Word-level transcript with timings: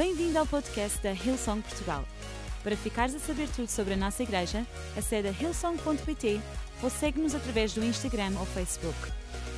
Bem-vindo 0.00 0.38
ao 0.38 0.46
podcast 0.46 0.98
da 1.02 1.12
Hillsong 1.12 1.60
Portugal. 1.60 2.02
Para 2.64 2.74
ficares 2.74 3.14
a 3.14 3.18
saber 3.18 3.46
tudo 3.54 3.68
sobre 3.68 3.92
a 3.92 3.96
nossa 3.98 4.22
igreja, 4.22 4.66
acede 4.96 5.28
a 5.28 5.30
hillsong.pt 5.30 6.40
ou 6.82 6.88
segue-nos 6.88 7.34
através 7.34 7.74
do 7.74 7.84
Instagram 7.84 8.32
ou 8.38 8.46
Facebook. 8.46 8.96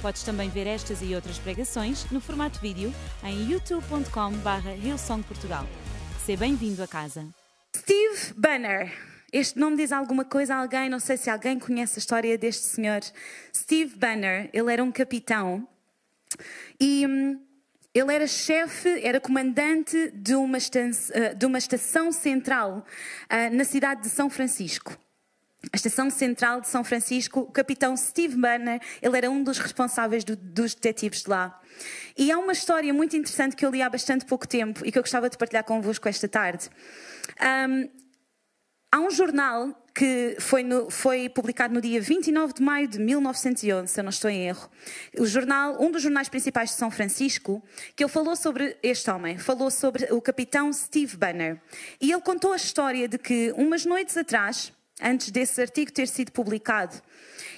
Podes 0.03 0.25
também 0.25 0.51
ver 0.51 0.67
estas 0.67 1.01
e 1.01 1.15
outras 1.15 1.39
pregações 1.39 2.11
no 2.11 2.21
formato 2.21 2.59
vídeo 2.59 2.93
em 3.23 3.53
youtube.com.br 3.53 4.69
hillsongportugal. 4.85 5.65
Seja 6.27 6.41
bem-vindo 6.41 6.83
a 6.83 6.89
casa. 6.89 7.25
Steve 7.77 8.35
Banner. 8.37 8.93
Este 9.33 9.61
nome 9.61 9.77
diz 9.77 9.93
alguma 9.93 10.25
coisa 10.25 10.57
a 10.57 10.59
alguém? 10.59 10.89
Não 10.89 10.99
sei 10.99 11.19
se 11.19 11.31
alguém 11.31 11.57
conhece 11.57 11.99
a 11.99 12.01
história 12.01 12.37
deste 12.37 12.65
senhor. 12.65 13.01
Steve 13.55 13.95
Banner, 13.95 14.51
ele 14.53 14.73
era 14.73 14.83
um 14.83 14.91
capitão 14.91 15.69
e 16.81 17.07
hum, 17.07 17.41
ele 17.95 18.15
era 18.15 18.27
chefe, 18.27 19.01
era 19.03 19.21
comandante 19.21 20.11
de 20.15 20.35
uma, 20.35 20.57
estação, 20.57 21.15
de 21.37 21.47
uma 21.47 21.59
estação 21.59 22.11
central 22.11 22.85
uh, 23.31 23.55
na 23.55 23.65
cidade 23.65 24.03
de 24.03 24.09
São 24.09 24.31
Francisco. 24.31 24.97
A 25.73 25.77
estação 25.77 26.11
central 26.11 26.61
de 26.61 26.69
São 26.69 26.83
Francisco, 26.83 27.41
o 27.41 27.53
capitão 27.53 27.97
Steve 27.97 28.35
Banner, 28.35 28.81
ele 29.01 29.17
era 29.17 29.31
um 29.31 29.45
dos 29.45 29.59
responsáveis 29.59 30.25
do, 30.25 30.35
dos 30.35 30.75
detetives 30.75 31.23
de 31.23 31.31
lá. 31.31 31.61
E 32.17 32.33
há 32.33 32.39
uma 32.39 32.53
história 32.53 32.93
muito 32.93 33.17
interessante 33.17 33.55
que 33.55 33.65
eu 33.65 33.71
li 33.71 33.81
há 33.81 33.89
bastante 33.89 34.25
pouco 34.25 34.49
tempo 34.49 34.85
e 34.85 34.91
que 34.91 34.99
eu 34.99 35.03
gostava 35.03 35.31
de 35.31 35.39
partilhar 35.39 35.63
convosco 35.63 36.09
esta 36.09 36.27
tarde. 36.27 36.69
Um, 37.41 37.89
há 38.91 39.01
um 39.01 39.11
jornal 39.11 39.82
que 39.95 40.37
foi, 40.39 40.63
no, 40.63 40.91
foi, 40.91 41.29
publicado 41.29 41.75
no 41.75 41.81
dia 41.81 42.01
29 42.01 42.55
de 42.55 42.63
maio 42.63 42.89
de 42.89 42.99
1911, 42.99 43.93
se 43.93 44.01
eu 44.01 44.05
não 44.05 44.11
estou 44.11 44.31
em 44.31 44.47
erro. 44.47 44.71
O 45.19 45.27
jornal, 45.27 45.77
um 45.81 45.91
dos 45.91 46.03
jornais 46.03 46.29
principais 46.29 46.71
de 46.71 46.77
São 46.77 46.91
Francisco, 46.91 47.63
que 47.95 48.03
ele 48.03 48.11
falou 48.11 48.35
sobre 48.35 48.77
este 48.83 49.11
homem, 49.11 49.37
falou 49.39 49.71
sobre 49.71 50.13
o 50.13 50.21
capitão 50.21 50.73
Steve 50.73 51.17
Banner. 51.17 51.61
E 52.01 52.11
ele 52.11 52.23
contou 52.23 52.53
a 52.53 52.57
história 52.57 53.07
de 53.07 53.19
que, 53.19 53.53
umas 53.57 53.85
noites 53.85 54.17
atrás, 54.17 54.73
antes 55.01 55.31
desse 55.31 55.61
artigo 55.61 55.93
ter 55.93 56.09
sido 56.09 56.33
publicado, 56.33 57.01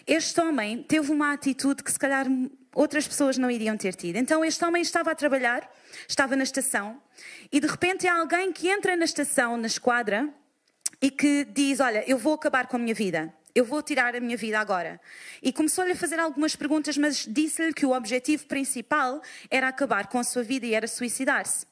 este 0.06 0.40
homem 0.40 0.82
teve 0.82 1.12
uma 1.12 1.32
atitude 1.32 1.82
que 1.82 1.92
se 1.92 1.98
calhar 1.98 2.26
outras 2.74 3.06
pessoas 3.06 3.38
não 3.38 3.50
iriam 3.50 3.76
ter 3.76 3.94
tido. 3.94 4.16
Então 4.16 4.44
este 4.44 4.64
homem 4.64 4.82
estava 4.82 5.12
a 5.12 5.14
trabalhar, 5.14 5.70
estava 6.08 6.34
na 6.34 6.42
estação, 6.42 7.00
e 7.52 7.60
de 7.60 7.66
repente 7.66 8.06
há 8.06 8.18
alguém 8.18 8.52
que 8.52 8.68
entra 8.68 8.96
na 8.96 9.04
estação, 9.04 9.56
na 9.56 9.66
esquadra, 9.66 10.28
e 11.00 11.10
que 11.10 11.44
diz: 11.44 11.80
Olha, 11.80 12.04
eu 12.08 12.18
vou 12.18 12.34
acabar 12.34 12.66
com 12.66 12.76
a 12.76 12.78
minha 12.78 12.94
vida. 12.94 13.32
Eu 13.54 13.64
vou 13.64 13.82
tirar 13.82 14.16
a 14.16 14.20
minha 14.20 14.36
vida 14.36 14.58
agora. 14.58 15.00
E 15.40 15.52
começou-lhe 15.52 15.92
a 15.92 15.96
fazer 15.96 16.18
algumas 16.18 16.56
perguntas, 16.56 16.98
mas 16.98 17.24
disse-lhe 17.28 17.72
que 17.72 17.86
o 17.86 17.92
objetivo 17.92 18.46
principal 18.46 19.22
era 19.48 19.68
acabar 19.68 20.08
com 20.08 20.18
a 20.18 20.24
sua 20.24 20.42
vida 20.42 20.66
e 20.66 20.74
era 20.74 20.88
suicidar-se. 20.88 21.64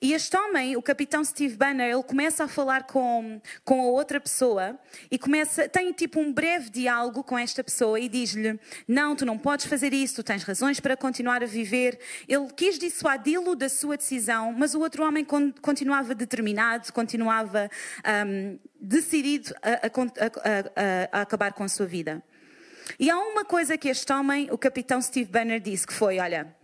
E 0.00 0.12
este 0.12 0.36
homem, 0.36 0.76
o 0.76 0.82
capitão 0.82 1.24
Steve 1.24 1.56
Banner, 1.56 1.90
ele 1.90 2.02
começa 2.02 2.44
a 2.44 2.48
falar 2.48 2.84
com, 2.84 3.40
com 3.64 3.80
a 3.80 3.84
outra 3.84 4.20
pessoa 4.20 4.78
e 5.10 5.18
começa, 5.18 5.68
tem 5.68 5.92
tipo 5.92 6.20
um 6.20 6.32
breve 6.32 6.70
diálogo 6.70 7.22
com 7.24 7.38
esta 7.38 7.62
pessoa 7.62 7.98
e 7.98 8.08
diz-lhe: 8.08 8.58
Não, 8.86 9.16
tu 9.16 9.24
não 9.26 9.38
podes 9.38 9.66
fazer 9.66 9.92
isso, 9.92 10.16
tu 10.16 10.22
tens 10.22 10.42
razões 10.42 10.80
para 10.80 10.96
continuar 10.96 11.42
a 11.42 11.46
viver. 11.46 11.98
Ele 12.28 12.48
quis 12.54 12.78
dissuadi-lo 12.78 13.54
da 13.54 13.68
sua 13.68 13.96
decisão, 13.96 14.52
mas 14.52 14.74
o 14.74 14.80
outro 14.80 15.04
homem 15.04 15.26
continuava 15.60 16.14
determinado, 16.14 16.92
continuava 16.92 17.70
um, 18.26 18.58
decidido 18.80 19.54
a, 19.62 19.70
a, 19.70 21.12
a, 21.14 21.18
a 21.18 21.22
acabar 21.22 21.52
com 21.52 21.64
a 21.64 21.68
sua 21.68 21.86
vida. 21.86 22.22
E 22.98 23.10
há 23.10 23.18
uma 23.18 23.44
coisa 23.44 23.76
que 23.76 23.88
este 23.88 24.12
homem, 24.12 24.48
o 24.50 24.58
capitão 24.58 25.02
Steve 25.02 25.30
Banner, 25.30 25.60
disse 25.60 25.86
que 25.86 25.92
foi: 25.92 26.18
Olha, 26.18 26.54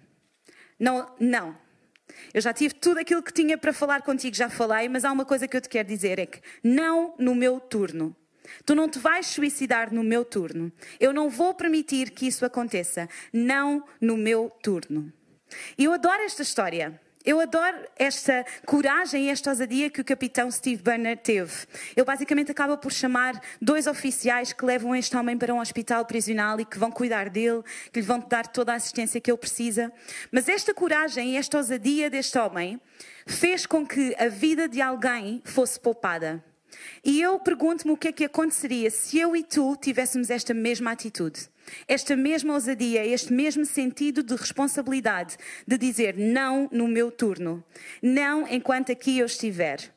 não, 0.79 1.11
não, 1.19 1.57
eu 2.33 2.41
já 2.41 2.53
tive 2.53 2.75
tudo 2.75 2.99
aquilo 2.99 3.23
que 3.23 3.33
tinha 3.33 3.57
para 3.57 3.73
falar 3.73 4.03
contigo, 4.03 4.37
já 4.37 4.49
falei, 4.49 4.89
mas 4.89 5.05
há 5.05 5.13
uma 5.13 5.25
coisa 5.25 5.49
que 5.49 5.57
eu 5.57 5.61
te 5.61 5.69
quero 5.69 5.89
dizer: 5.89 6.19
é 6.19 6.27
que 6.27 6.41
não 6.63 7.15
no 7.19 7.35
meu 7.35 7.61
turno. 7.61 8.15
Tu 8.67 8.75
não 8.75 8.89
te 8.89 8.99
vais 8.99 9.27
suicidar 9.27 9.93
no 9.93 10.05
meu 10.05 10.25
turno. 10.25 10.71
Eu 11.01 11.13
não 11.13 11.31
vou 11.31 11.55
permitir 11.55 12.11
que 12.11 12.27
isso 12.27 12.45
aconteça. 12.45 13.09
Não 13.33 13.85
no 14.01 14.17
meu 14.17 14.51
turno. 14.63 15.13
E 15.79 15.85
eu 15.85 15.93
adoro 15.93 16.23
esta 16.23 16.43
história. 16.43 17.01
Eu 17.25 17.41
adoro 17.41 17.79
esta 17.97 18.45
coragem 18.67 19.25
e 19.25 19.29
esta 19.31 19.49
ousadia 19.49 19.89
que 19.89 20.03
o 20.03 20.05
capitão 20.05 20.51
Steve 20.51 20.83
Banner 20.83 21.17
teve. 21.17 21.67
Ele 21.97 22.05
basicamente 22.05 22.51
acaba 22.51 22.77
por 22.77 22.93
chamar 22.93 23.41
dois 23.63 23.87
oficiais 23.87 24.53
que 24.53 24.63
levam 24.63 24.95
este 24.95 25.17
homem 25.17 25.39
para 25.39 25.55
um 25.55 25.59
hospital 25.59 26.05
prisional 26.05 26.61
e 26.61 26.67
que 26.67 26.79
vão 26.79 26.91
cuidar 26.91 27.31
dele, 27.31 27.63
que 27.91 28.01
lhe 28.01 28.07
vão 28.07 28.19
dar 28.19 28.47
toda 28.47 28.75
a 28.75 28.77
assistência 28.77 29.23
que 29.23 29.31
ele 29.31 29.39
precisa. 29.39 29.91
Mas 30.31 30.51
esta 30.51 30.75
coragem 30.75 31.31
e 31.31 31.37
esta 31.39 31.57
ousadia 31.57 32.11
deste 32.11 32.39
homem 32.39 32.79
fez 33.27 33.65
com 33.65 33.87
que 33.87 34.15
a 34.19 34.29
vida 34.29 34.69
de 34.69 34.83
alguém 34.83 35.41
fosse 35.47 35.81
poupada. 35.81 36.45
E 37.03 37.23
eu 37.23 37.39
pergunto-me 37.39 37.95
o 37.95 37.97
que 37.97 38.09
é 38.09 38.13
que 38.13 38.25
aconteceria 38.27 38.91
se 38.91 39.19
eu 39.19 39.35
e 39.35 39.43
tu 39.43 39.77
tivéssemos 39.77 40.29
esta 40.29 40.53
mesma 40.53 40.91
atitude. 40.91 41.49
Esta 41.89 42.17
mesma 42.17 42.55
ousadia, 42.55 43.05
este 43.07 43.33
mesmo 43.33 43.65
sentido 43.65 44.23
de 44.23 44.35
responsabilidade 44.35 45.37
de 45.67 45.79
dizer 45.79 46.17
não 46.17 46.69
no 46.73 46.87
meu 46.89 47.11
turno, 47.11 47.65
não 48.03 48.47
enquanto 48.49 48.93
aqui 48.93 49.19
eu 49.19 49.27
estiver. 49.27 49.93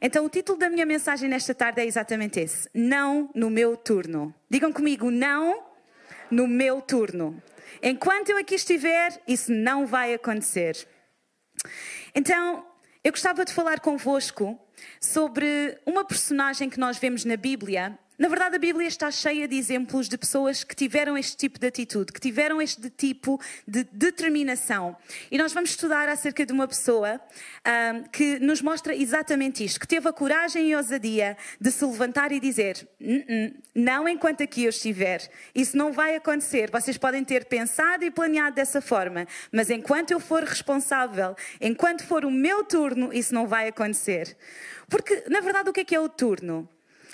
Então, 0.00 0.24
o 0.24 0.28
título 0.28 0.58
da 0.58 0.68
minha 0.68 0.84
mensagem 0.84 1.28
nesta 1.28 1.54
tarde 1.54 1.80
é 1.80 1.86
exatamente 1.86 2.40
esse: 2.40 2.68
Não 2.74 3.30
no 3.34 3.48
meu 3.50 3.76
turno. 3.76 4.34
Digam 4.48 4.72
comigo, 4.72 5.10
não 5.10 5.62
no 6.30 6.46
meu 6.46 6.80
turno. 6.80 7.40
Enquanto 7.82 8.30
eu 8.30 8.36
aqui 8.36 8.56
estiver, 8.56 9.20
isso 9.26 9.52
não 9.52 9.86
vai 9.86 10.12
acontecer. 10.12 10.86
Então, 12.14 12.66
eu 13.02 13.12
gostava 13.12 13.44
de 13.44 13.52
falar 13.52 13.80
convosco 13.80 14.58
sobre 15.00 15.78
uma 15.86 16.04
personagem 16.04 16.68
que 16.68 16.78
nós 16.78 16.98
vemos 16.98 17.24
na 17.24 17.36
Bíblia 17.36 17.98
na 18.20 18.28
verdade, 18.28 18.56
a 18.56 18.58
Bíblia 18.58 18.86
está 18.86 19.10
cheia 19.10 19.48
de 19.48 19.56
exemplos 19.56 20.06
de 20.06 20.18
pessoas 20.18 20.62
que 20.62 20.76
tiveram 20.76 21.16
este 21.16 21.38
tipo 21.38 21.58
de 21.58 21.66
atitude, 21.66 22.12
que 22.12 22.20
tiveram 22.20 22.60
este 22.60 22.90
tipo 22.90 23.40
de 23.66 23.82
determinação. 23.84 24.94
E 25.30 25.38
nós 25.38 25.54
vamos 25.54 25.70
estudar 25.70 26.06
acerca 26.06 26.44
de 26.44 26.52
uma 26.52 26.68
pessoa 26.68 27.18
um, 27.66 28.02
que 28.02 28.38
nos 28.38 28.60
mostra 28.60 28.94
exatamente 28.94 29.64
isto, 29.64 29.80
que 29.80 29.88
teve 29.88 30.06
a 30.06 30.12
coragem 30.12 30.68
e 30.68 30.74
a 30.74 30.76
ousadia 30.76 31.34
de 31.58 31.70
se 31.70 31.82
levantar 31.82 32.30
e 32.30 32.38
dizer: 32.38 32.86
não 33.74 34.06
enquanto 34.06 34.42
aqui 34.42 34.64
eu 34.64 34.68
estiver, 34.68 35.26
isso 35.54 35.74
não 35.74 35.90
vai 35.90 36.14
acontecer. 36.14 36.70
Vocês 36.70 36.98
podem 36.98 37.24
ter 37.24 37.46
pensado 37.46 38.04
e 38.04 38.10
planeado 38.10 38.54
dessa 38.54 38.82
forma, 38.82 39.26
mas 39.50 39.70
enquanto 39.70 40.10
eu 40.10 40.20
for 40.20 40.44
responsável, 40.44 41.34
enquanto 41.58 42.04
for 42.04 42.26
o 42.26 42.30
meu 42.30 42.64
turno, 42.64 43.14
isso 43.14 43.32
não 43.32 43.46
vai 43.46 43.68
acontecer. 43.68 44.36
Porque, 44.90 45.24
na 45.26 45.40
verdade, 45.40 45.70
o 45.70 45.72
que 45.72 45.80
é 45.80 45.84
que 45.86 45.94
é 45.94 46.00
o 46.00 46.06
turno? 46.06 46.68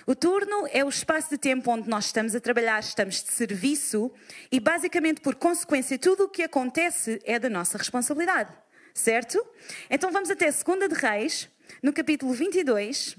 O 0.08 0.14
turno 0.14 0.68
é 0.70 0.84
o 0.84 0.88
espaço 0.88 1.30
de 1.30 1.36
tempo 1.36 1.68
onde 1.68 1.88
nós 1.88 2.06
estamos 2.06 2.32
a 2.36 2.38
trabalhar, 2.38 2.78
estamos 2.78 3.24
de 3.24 3.32
serviço 3.32 4.12
e, 4.52 4.60
basicamente, 4.60 5.20
por 5.20 5.34
consequência, 5.34 5.98
tudo 5.98 6.24
o 6.24 6.28
que 6.28 6.44
acontece 6.44 7.20
é 7.24 7.40
da 7.40 7.50
nossa 7.50 7.76
responsabilidade. 7.76 8.52
Certo? 8.94 9.44
Então 9.90 10.12
vamos 10.12 10.30
até 10.30 10.46
2 10.46 10.88
de 10.88 10.94
Reis, 10.94 11.50
no 11.82 11.92
capítulo 11.92 12.32
22, 12.32 13.16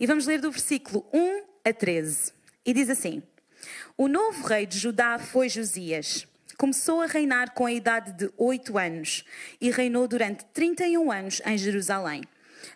e 0.00 0.06
vamos 0.06 0.26
ler 0.26 0.40
do 0.40 0.50
versículo 0.50 1.06
1 1.12 1.44
a 1.66 1.72
13. 1.74 2.32
E 2.64 2.72
diz 2.72 2.88
assim: 2.88 3.22
O 3.94 4.08
novo 4.08 4.46
rei 4.46 4.64
de 4.64 4.78
Judá 4.78 5.18
foi 5.18 5.50
Josias. 5.50 6.26
Começou 6.56 7.02
a 7.02 7.06
reinar 7.06 7.52
com 7.52 7.66
a 7.66 7.72
idade 7.72 8.12
de 8.12 8.32
oito 8.38 8.78
anos 8.78 9.22
e 9.60 9.70
reinou 9.70 10.08
durante 10.08 10.46
31 10.46 11.12
anos 11.12 11.42
em 11.44 11.58
Jerusalém. 11.58 12.22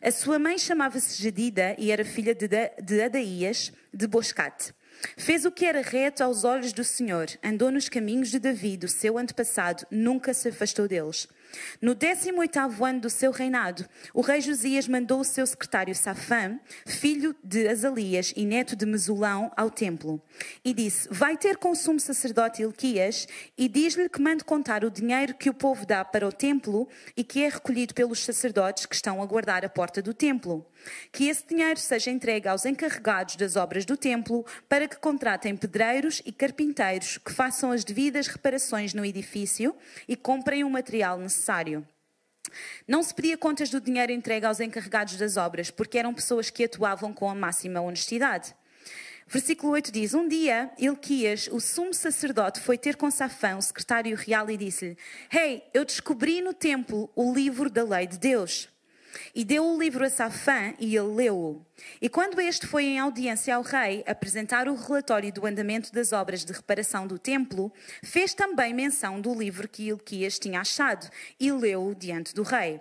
A 0.02 0.10
sua 0.10 0.38
mãe 0.38 0.58
chamava-se 0.58 1.22
Jedida 1.22 1.74
e 1.78 1.90
era 1.90 2.04
filha 2.04 2.34
de, 2.34 2.48
de 2.48 3.02
Adaías 3.02 3.72
de 3.92 4.06
Boscate. 4.06 4.74
Fez 5.16 5.44
o 5.44 5.50
que 5.50 5.64
era 5.64 5.82
reto 5.82 6.22
aos 6.22 6.44
olhos 6.44 6.72
do 6.72 6.82
Senhor, 6.82 7.26
andou 7.42 7.70
nos 7.70 7.88
caminhos 7.88 8.30
de 8.30 8.38
Davi, 8.38 8.78
o 8.82 8.88
seu 8.88 9.18
antepassado, 9.18 9.86
nunca 9.90 10.32
se 10.32 10.48
afastou 10.48 10.88
deles. 10.88 11.28
No 11.80 11.94
18º 11.94 12.88
ano 12.88 13.00
do 13.00 13.10
seu 13.10 13.30
reinado, 13.30 13.86
o 14.12 14.20
rei 14.20 14.40
Josias 14.40 14.88
mandou 14.88 15.20
o 15.20 15.24
seu 15.24 15.46
secretário 15.46 15.94
Safã, 15.94 16.58
filho 16.86 17.34
de 17.42 17.68
Azalias 17.68 18.32
e 18.36 18.44
neto 18.44 18.76
de 18.76 18.86
Mesulão, 18.86 19.50
ao 19.56 19.70
templo. 19.70 20.20
E 20.64 20.72
disse, 20.72 21.08
vai 21.10 21.36
ter 21.36 21.56
com 21.56 21.70
o 21.70 21.76
sumo 21.76 22.00
sacerdote 22.00 22.62
Ilquias 22.62 23.26
e 23.56 23.68
diz-lhe 23.68 24.08
que 24.08 24.20
mande 24.20 24.44
contar 24.44 24.84
o 24.84 24.90
dinheiro 24.90 25.34
que 25.34 25.50
o 25.50 25.54
povo 25.54 25.86
dá 25.86 26.04
para 26.04 26.26
o 26.26 26.32
templo 26.32 26.88
e 27.16 27.24
que 27.24 27.42
é 27.42 27.48
recolhido 27.48 27.94
pelos 27.94 28.20
sacerdotes 28.24 28.86
que 28.86 28.94
estão 28.94 29.22
a 29.22 29.26
guardar 29.26 29.64
a 29.64 29.68
porta 29.68 30.02
do 30.02 30.12
templo. 30.14 30.66
Que 31.10 31.28
esse 31.28 31.44
dinheiro 31.46 31.80
seja 31.80 32.10
entregue 32.10 32.48
aos 32.48 32.64
encarregados 32.64 33.36
das 33.36 33.56
obras 33.56 33.84
do 33.84 33.96
templo 33.96 34.44
para 34.68 34.86
que 34.86 34.96
contratem 34.96 35.56
pedreiros 35.56 36.22
e 36.24 36.32
carpinteiros 36.32 37.18
que 37.18 37.32
façam 37.32 37.72
as 37.72 37.82
devidas 37.82 38.26
reparações 38.26 38.94
no 38.94 39.04
edifício 39.04 39.74
e 40.06 40.14
comprem 40.14 40.62
o 40.62 40.70
material 40.70 41.18
necessário 41.18 41.45
necessário. 41.46 41.86
Não 42.86 43.02
se 43.02 43.14
pedia 43.14 43.36
contas 43.36 43.70
do 43.70 43.80
dinheiro 43.80 44.12
entregue 44.12 44.46
aos 44.46 44.60
encarregados 44.60 45.16
das 45.16 45.36
obras, 45.36 45.70
porque 45.70 45.98
eram 45.98 46.14
pessoas 46.14 46.50
que 46.50 46.64
atuavam 46.64 47.12
com 47.12 47.28
a 47.28 47.34
máxima 47.34 47.80
honestidade. 47.80 48.54
Versículo 49.26 49.72
8 49.72 49.90
diz: 49.90 50.14
Um 50.14 50.28
dia, 50.28 50.70
Ilquias, 50.78 51.48
o 51.50 51.60
sumo 51.60 51.92
sacerdote, 51.92 52.60
foi 52.60 52.78
ter 52.78 52.96
com 52.96 53.10
Safã, 53.10 53.56
o 53.56 53.62
secretário 53.62 54.16
real, 54.16 54.48
e 54.48 54.56
disse-lhe: 54.56 54.96
Hey, 55.32 55.64
eu 55.74 55.84
descobri 55.84 56.40
no 56.40 56.54
templo 56.54 57.10
o 57.16 57.32
livro 57.34 57.68
da 57.68 57.82
lei 57.82 58.06
de 58.06 58.18
Deus. 58.18 58.68
E 59.34 59.44
deu 59.44 59.64
o 59.64 59.78
livro 59.78 60.04
a 60.04 60.10
Safã 60.10 60.74
e 60.78 60.96
ele 60.96 61.14
leu-o. 61.14 61.64
E 62.00 62.08
quando 62.08 62.40
este 62.40 62.66
foi 62.66 62.84
em 62.84 62.98
audiência 62.98 63.54
ao 63.54 63.62
rei 63.62 64.02
apresentar 64.06 64.68
o 64.68 64.74
relatório 64.74 65.32
do 65.32 65.46
andamento 65.46 65.92
das 65.92 66.12
obras 66.12 66.44
de 66.44 66.52
reparação 66.52 67.06
do 67.06 67.18
templo, 67.18 67.72
fez 68.02 68.34
também 68.34 68.74
menção 68.74 69.20
do 69.20 69.34
livro 69.34 69.68
que 69.68 69.88
Ilquias 69.88 70.38
tinha 70.38 70.60
achado 70.60 71.08
e 71.38 71.52
leu-o 71.52 71.94
diante 71.94 72.34
do 72.34 72.42
rei. 72.42 72.80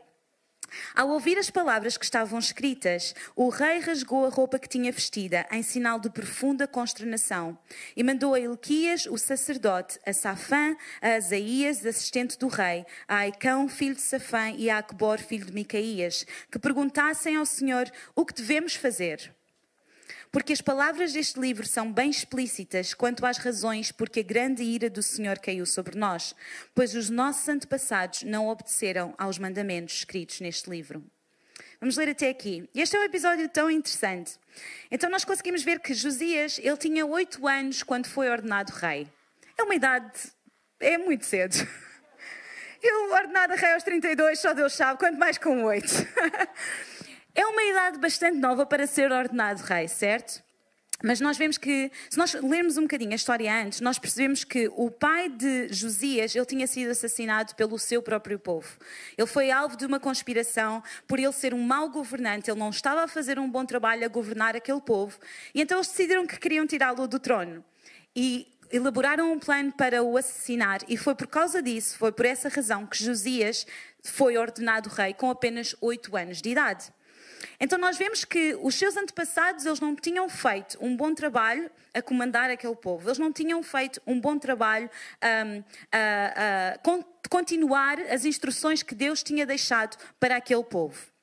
Ao 0.95 1.09
ouvir 1.09 1.37
as 1.37 1.49
palavras 1.49 1.97
que 1.97 2.05
estavam 2.05 2.39
escritas, 2.39 3.13
o 3.35 3.49
rei 3.49 3.79
rasgou 3.79 4.25
a 4.25 4.29
roupa 4.29 4.57
que 4.57 4.69
tinha 4.69 4.91
vestida, 4.91 5.45
em 5.51 5.61
sinal 5.61 5.99
de 5.99 6.09
profunda 6.09 6.67
consternação, 6.67 7.57
e 7.95 8.03
mandou 8.03 8.33
a 8.33 8.39
Ilquias, 8.39 9.05
o 9.05 9.17
sacerdote, 9.17 9.99
a 10.05 10.13
Safã, 10.13 10.75
a 11.01 11.15
Asaías, 11.15 11.85
assistente 11.85 12.39
do 12.39 12.47
rei, 12.47 12.85
a 13.07 13.17
Aicão, 13.17 13.67
filho 13.67 13.95
de 13.95 14.01
Safã, 14.01 14.51
e 14.51 14.69
a 14.69 14.77
Acbor, 14.77 15.19
filho 15.19 15.45
de 15.45 15.53
Micaías, 15.53 16.25
que 16.49 16.57
perguntassem 16.57 17.35
ao 17.35 17.45
Senhor 17.45 17.91
o 18.15 18.25
que 18.25 18.33
devemos 18.33 18.75
fazer. 18.75 19.34
Porque 20.35 20.51
as 20.51 20.59
palavras 20.59 21.13
deste 21.13 21.39
livro 21.39 21.65
são 21.65 21.89
bem 21.89 22.09
explícitas 22.09 22.93
quanto 22.93 23.25
às 23.25 23.37
razões 23.37 23.89
porque 23.89 24.19
a 24.19 24.23
grande 24.23 24.63
ira 24.63 24.89
do 24.89 25.01
Senhor 25.01 25.39
caiu 25.39 25.65
sobre 25.65 25.97
nós, 25.97 26.35
pois 26.73 26.93
os 26.93 27.09
nossos 27.09 27.47
antepassados 27.47 28.23
não 28.23 28.49
obedeceram 28.49 29.15
aos 29.17 29.37
mandamentos 29.39 29.95
escritos 29.95 30.41
neste 30.41 30.69
livro. 30.69 31.01
Vamos 31.79 31.95
ler 31.95 32.09
até 32.09 32.27
aqui. 32.27 32.69
Este 32.75 32.97
é 32.97 32.99
um 32.99 33.03
episódio 33.03 33.47
tão 33.47 33.71
interessante. 33.71 34.37
Então 34.91 35.09
nós 35.09 35.23
conseguimos 35.23 35.63
ver 35.63 35.79
que 35.79 35.93
Josias, 35.93 36.59
ele 36.61 36.75
tinha 36.75 37.05
oito 37.05 37.47
anos 37.47 37.81
quando 37.81 38.07
foi 38.07 38.29
ordenado 38.29 38.73
rei. 38.73 39.07
É 39.57 39.63
uma 39.63 39.75
idade, 39.75 40.19
é 40.81 40.97
muito 40.97 41.25
cedo. 41.25 41.55
Eu 42.83 43.09
ordenado 43.13 43.53
rei 43.55 43.71
aos 43.71 43.83
32, 43.83 44.37
só 44.37 44.53
Deus 44.53 44.73
sabe, 44.73 44.99
quanto 44.99 45.17
mais 45.17 45.37
com 45.37 45.63
oito. 45.63 45.93
É 47.37 47.45
uma 47.45 47.63
idade 47.63 47.99
bastante 47.99 48.37
nova 48.37 48.65
para 48.65 48.87
ser 48.87 49.11
ordenado 49.11 49.61
rei, 49.61 49.89
certo? 49.89 50.41
Mas 51.03 51.19
nós 51.19 51.37
vemos 51.37 51.57
que, 51.57 51.91
se 52.09 52.17
nós 52.17 52.33
lermos 52.33 52.77
um 52.77 52.83
bocadinho 52.83 53.11
a 53.11 53.15
história 53.15 53.53
antes, 53.53 53.81
nós 53.81 53.99
percebemos 53.99 54.45
que 54.45 54.71
o 54.73 54.89
pai 54.89 55.27
de 55.27 55.67
Josias, 55.67 56.33
ele 56.33 56.45
tinha 56.45 56.65
sido 56.65 56.91
assassinado 56.91 57.53
pelo 57.55 57.77
seu 57.77 58.01
próprio 58.01 58.39
povo. 58.39 58.77
Ele 59.17 59.27
foi 59.27 59.51
alvo 59.51 59.75
de 59.75 59.85
uma 59.85 59.99
conspiração 59.99 60.81
por 61.05 61.19
ele 61.19 61.33
ser 61.33 61.53
um 61.53 61.61
mau 61.61 61.89
governante, 61.89 62.49
ele 62.49 62.57
não 62.57 62.69
estava 62.69 63.03
a 63.03 63.07
fazer 63.07 63.37
um 63.37 63.51
bom 63.51 63.65
trabalho 63.65 64.05
a 64.05 64.07
governar 64.07 64.55
aquele 64.55 64.79
povo, 64.79 65.19
e 65.53 65.61
então 65.61 65.79
eles 65.79 65.89
decidiram 65.89 66.25
que 66.25 66.39
queriam 66.39 66.65
tirá-lo 66.65 67.05
do 67.05 67.19
trono. 67.19 67.65
E 68.15 68.47
elaboraram 68.71 69.33
um 69.33 69.39
plano 69.39 69.73
para 69.73 70.01
o 70.01 70.15
assassinar, 70.15 70.79
e 70.87 70.95
foi 70.95 71.13
por 71.13 71.27
causa 71.27 71.61
disso, 71.61 71.97
foi 71.97 72.13
por 72.13 72.25
essa 72.25 72.47
razão 72.47 72.85
que 72.85 73.03
Josias 73.03 73.67
foi 74.01 74.37
ordenado 74.37 74.87
rei 74.87 75.13
com 75.13 75.29
apenas 75.29 75.75
oito 75.81 76.15
anos 76.15 76.41
de 76.41 76.51
idade. 76.51 76.94
Então 77.59 77.77
nós 77.77 77.97
vemos 77.97 78.25
que 78.25 78.55
os 78.61 78.75
seus 78.75 78.97
antepassados, 78.97 79.65
eles 79.65 79.79
não 79.79 79.95
tinham 79.95 80.27
feito 80.29 80.77
um 80.81 80.95
bom 80.95 81.13
trabalho 81.13 81.69
a 81.93 82.01
comandar 82.01 82.49
aquele 82.49 82.75
povo. 82.75 83.07
Eles 83.07 83.17
não 83.17 83.31
tinham 83.31 83.61
feito 83.63 84.01
um 84.05 84.19
bom 84.19 84.37
trabalho 84.37 84.89
um, 85.23 85.63
a, 85.91 85.97
a, 85.97 86.73
a 86.75 87.29
continuar 87.29 87.99
as 87.99 88.25
instruções 88.25 88.83
que 88.83 88.93
Deus 88.93 89.23
tinha 89.23 89.45
deixado 89.45 89.97
para 90.19 90.35
aquele 90.37 90.63
povo. 90.63 91.14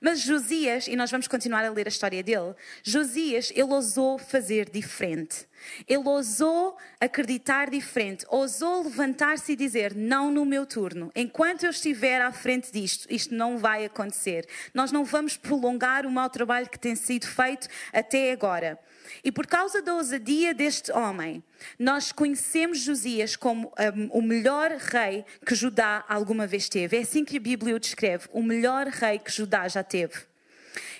Mas 0.00 0.20
Josias, 0.20 0.86
e 0.86 0.96
nós 0.96 1.10
vamos 1.10 1.28
continuar 1.28 1.64
a 1.64 1.70
ler 1.70 1.86
a 1.86 1.88
história 1.88 2.22
dele, 2.22 2.54
Josias, 2.82 3.50
ele 3.54 3.72
ousou 3.72 4.18
fazer 4.18 4.70
diferente. 4.70 5.46
Ele 5.86 6.08
ousou 6.08 6.76
acreditar 7.00 7.70
diferente, 7.70 8.24
ousou 8.28 8.84
levantar-se 8.84 9.52
e 9.52 9.56
dizer: 9.56 9.94
Não 9.94 10.30
no 10.30 10.44
meu 10.44 10.64
turno, 10.64 11.10
enquanto 11.14 11.64
eu 11.64 11.70
estiver 11.70 12.20
à 12.20 12.32
frente 12.32 12.72
disto, 12.72 13.06
isto 13.10 13.34
não 13.34 13.58
vai 13.58 13.84
acontecer. 13.84 14.46
Nós 14.72 14.92
não 14.92 15.04
vamos 15.04 15.36
prolongar 15.36 16.06
o 16.06 16.10
mau 16.10 16.30
trabalho 16.30 16.68
que 16.68 16.78
tem 16.78 16.94
sido 16.94 17.26
feito 17.26 17.68
até 17.92 18.32
agora. 18.32 18.78
E 19.22 19.32
por 19.32 19.46
causa 19.46 19.80
da 19.82 19.94
ousadia 19.94 20.54
deste 20.54 20.92
homem, 20.92 21.42
nós 21.78 22.12
conhecemos 22.12 22.80
Josias 22.80 23.36
como 23.36 23.72
um, 23.96 24.18
o 24.18 24.22
melhor 24.22 24.70
rei 24.72 25.24
que 25.44 25.54
Judá 25.54 26.04
alguma 26.08 26.46
vez 26.46 26.68
teve. 26.68 26.96
É 26.96 27.00
assim 27.00 27.24
que 27.24 27.36
a 27.36 27.40
Bíblia 27.40 27.76
o 27.76 27.80
descreve: 27.80 28.28
o 28.32 28.42
melhor 28.42 28.86
rei 28.86 29.18
que 29.18 29.30
Judá 29.30 29.68
já 29.68 29.82
teve. 29.82 30.14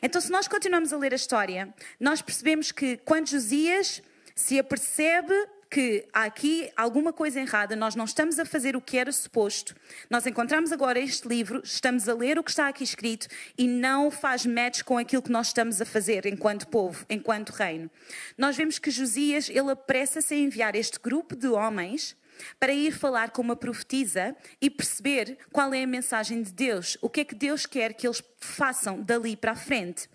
Então, 0.03 0.21
se 0.21 0.31
nós 0.31 0.49
continuamos 0.49 0.93
a 0.93 0.97
ler 0.97 1.13
a 1.13 1.17
história, 1.17 1.73
nós 1.99 2.23
percebemos 2.23 2.73
que 2.73 2.97
quando 2.99 3.29
Josias 3.29 4.03
se 4.35 4.59
apercebe 4.59 5.35
que 5.71 6.07
há 6.13 6.25
aqui 6.25 6.71
alguma 6.77 7.13
coisa 7.13 7.41
errada, 7.41 7.77
nós 7.77 7.95
não 7.95 8.05
estamos 8.05 8.39
a 8.39 8.45
fazer 8.45 8.75
o 8.77 8.81
que 8.81 8.97
era 8.97 9.13
suposto. 9.13 9.75
Nós 10.09 10.27
encontramos 10.27 10.73
agora 10.73 10.99
este 10.99 11.29
livro, 11.29 11.61
estamos 11.63 12.09
a 12.09 12.15
ler 12.15 12.39
o 12.39 12.43
que 12.43 12.51
está 12.51 12.69
aqui 12.69 12.85
escrito 12.85 13.29
e 13.57 13.69
não 13.69 14.11
faz 14.11 14.47
match 14.47 14.83
com 14.83 14.97
aquilo 14.97 15.23
que 15.23 15.31
nós 15.31 15.49
estamos 15.49 15.81
a 15.81 15.85
fazer 15.85 16.27
enquanto 16.27 16.69
povo, 16.69 17.05
enquanto 17.09 17.51
reino. 17.51 17.91
Nós 18.37 18.57
vemos 18.57 18.79
que 18.79 18.91
Josias, 18.91 19.49
ele 19.51 19.71
apressa-se 19.71 20.35
a 20.35 20.39
enviar 20.39 20.75
este 20.75 20.99
grupo 20.99 21.37
de 21.37 21.49
homens 21.49 22.17
para 22.59 22.73
ir 22.73 22.93
falar 22.93 23.31
com 23.31 23.43
uma 23.43 23.57
profetisa 23.57 24.35
e 24.61 24.71
perceber 24.71 25.39
qual 25.53 25.75
é 25.75 25.83
a 25.83 25.87
mensagem 25.87 26.43
de 26.43 26.53
Deus, 26.53 26.97
o 27.01 27.09
que 27.09 27.21
é 27.21 27.25
que 27.25 27.35
Deus 27.35 27.67
quer 27.67 27.95
que 27.95 28.07
eles 28.07 28.23
façam 28.39 29.03
dali 29.03 29.37
para 29.37 29.53
a 29.53 29.57
frente. 29.57 30.09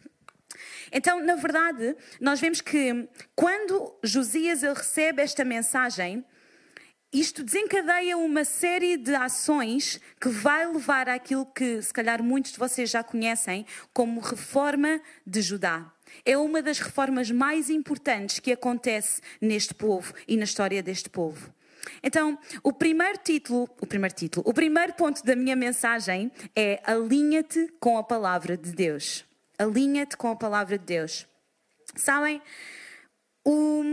Então, 0.92 1.24
na 1.24 1.36
verdade, 1.36 1.96
nós 2.20 2.40
vemos 2.40 2.62
que 2.62 3.08
quando 3.36 3.96
Josias 4.04 4.62
recebe 4.62 5.22
esta 5.22 5.44
mensagem, 5.44 6.24
isto 7.14 7.44
desencadeia 7.44 8.18
uma 8.18 8.44
série 8.44 8.98
de 8.98 9.14
ações 9.14 10.00
que 10.20 10.30
vai 10.30 10.66
levar 10.66 11.08
àquilo 11.08 11.46
que, 11.46 11.80
se 11.80 11.94
calhar, 11.94 12.24
muitos 12.24 12.54
de 12.54 12.58
vocês 12.58 12.90
já 12.90 13.04
conhecem 13.04 13.68
como 13.94 14.20
reforma 14.20 15.00
de 15.26 15.40
Judá. 15.40 15.94
É 16.26 16.36
uma 16.38 16.62
das 16.62 16.80
reformas 16.80 17.30
mais 17.30 17.70
importantes 17.70 18.40
que 18.40 18.52
acontece 18.52 19.22
neste 19.40 19.76
povo 19.76 20.12
e 20.28 20.36
na 20.36 20.44
história 20.44 20.82
deste 20.82 21.08
povo. 21.08 21.54
Então, 22.02 22.38
o 22.64 22.74
primeiro 22.74 23.20
título, 23.20 23.70
o 23.80 23.86
primeiro 23.86 24.16
título, 24.16 24.44
o 24.50 24.54
primeiro 24.54 24.94
ponto 24.94 25.24
da 25.24 25.36
minha 25.36 25.56
mensagem 25.56 26.32
é 26.56 26.82
alinha-te 26.84 27.72
com 27.80 27.98
a 27.98 28.04
palavra 28.04 28.58
de 28.58 28.72
Deus. 28.72 29.24
Alinha-te 29.58 30.18
com 30.18 30.30
a 30.30 30.36
palavra 30.36 30.78
de 30.78 30.86
Deus. 30.86 31.28
Sabem, 31.96 32.42
o, 33.46 33.84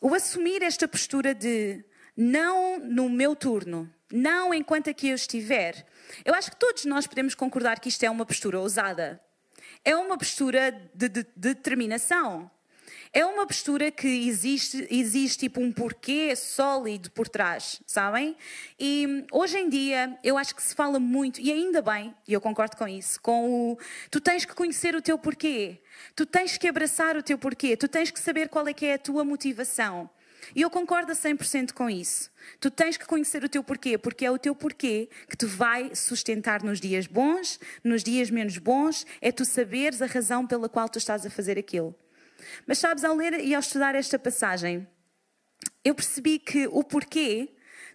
o 0.00 0.14
assumir 0.14 0.62
esta 0.62 0.88
postura 0.88 1.34
de 1.34 1.84
não 2.16 2.78
no 2.78 3.08
meu 3.08 3.36
turno, 3.36 3.92
não 4.10 4.52
enquanto 4.54 4.88
aqui 4.90 5.08
eu 5.08 5.14
estiver, 5.14 5.86
eu 6.24 6.34
acho 6.34 6.50
que 6.50 6.56
todos 6.56 6.84
nós 6.84 7.06
podemos 7.06 7.34
concordar 7.34 7.80
que 7.80 7.88
isto 7.88 8.02
é 8.04 8.10
uma 8.10 8.24
postura 8.24 8.58
ousada. 8.58 9.20
É 9.84 9.94
uma 9.94 10.16
postura 10.16 10.70
de, 10.94 11.08
de, 11.08 11.22
de 11.22 11.54
determinação. 11.54 12.50
É 13.12 13.24
uma 13.24 13.46
postura 13.46 13.90
que 13.90 14.06
existe, 14.28 14.86
existe 14.90 15.38
tipo 15.38 15.60
um 15.60 15.72
porquê 15.72 16.36
sólido 16.36 17.10
por 17.10 17.28
trás, 17.28 17.80
sabem? 17.86 18.36
E 18.78 19.24
hoje 19.32 19.58
em 19.58 19.68
dia 19.68 20.18
eu 20.22 20.36
acho 20.36 20.54
que 20.54 20.62
se 20.62 20.74
fala 20.74 21.00
muito, 21.00 21.40
e 21.40 21.50
ainda 21.50 21.80
bem, 21.80 22.14
e 22.26 22.32
eu 22.32 22.40
concordo 22.40 22.76
com 22.76 22.86
isso, 22.86 23.20
com 23.20 23.72
o 23.72 23.78
tu 24.10 24.20
tens 24.20 24.44
que 24.44 24.54
conhecer 24.54 24.94
o 24.94 25.00
teu 25.00 25.18
porquê, 25.18 25.80
tu 26.14 26.26
tens 26.26 26.58
que 26.58 26.68
abraçar 26.68 27.16
o 27.16 27.22
teu 27.22 27.38
porquê, 27.38 27.76
tu 27.76 27.88
tens 27.88 28.10
que 28.10 28.20
saber 28.20 28.48
qual 28.48 28.68
é 28.68 28.74
que 28.74 28.84
é 28.84 28.94
a 28.94 28.98
tua 28.98 29.24
motivação. 29.24 30.10
E 30.54 30.62
eu 30.62 30.70
concordo 30.70 31.12
a 31.12 31.14
100% 31.14 31.72
com 31.72 31.90
isso. 31.90 32.30
Tu 32.60 32.70
tens 32.70 32.96
que 32.96 33.06
conhecer 33.06 33.44
o 33.44 33.48
teu 33.48 33.62
porquê, 33.62 33.98
porque 33.98 34.24
é 34.24 34.30
o 34.30 34.38
teu 34.38 34.54
porquê 34.54 35.08
que 35.28 35.36
te 35.36 35.44
vai 35.44 35.94
sustentar 35.94 36.62
nos 36.62 36.80
dias 36.80 37.06
bons, 37.06 37.58
nos 37.82 38.02
dias 38.02 38.30
menos 38.30 38.56
bons, 38.56 39.04
é 39.20 39.30
tu 39.32 39.44
saberes 39.44 40.00
a 40.00 40.06
razão 40.06 40.46
pela 40.46 40.68
qual 40.68 40.88
tu 40.88 40.98
estás 40.98 41.26
a 41.26 41.30
fazer 41.30 41.58
aquilo. 41.58 41.94
Mas 42.66 42.78
sabes, 42.78 43.04
ao 43.04 43.14
ler 43.14 43.40
e 43.40 43.54
ao 43.54 43.60
estudar 43.60 43.94
esta 43.94 44.18
passagem, 44.18 44.86
eu 45.84 45.94
percebi 45.94 46.38
que 46.38 46.66
o 46.68 46.82
porquê, 46.84 47.48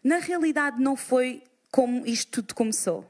na 0.03 0.17
realidade, 0.17 0.81
não 0.81 0.95
foi 0.95 1.43
como 1.71 2.05
isto 2.05 2.41
tudo 2.41 2.55
começou. 2.55 3.09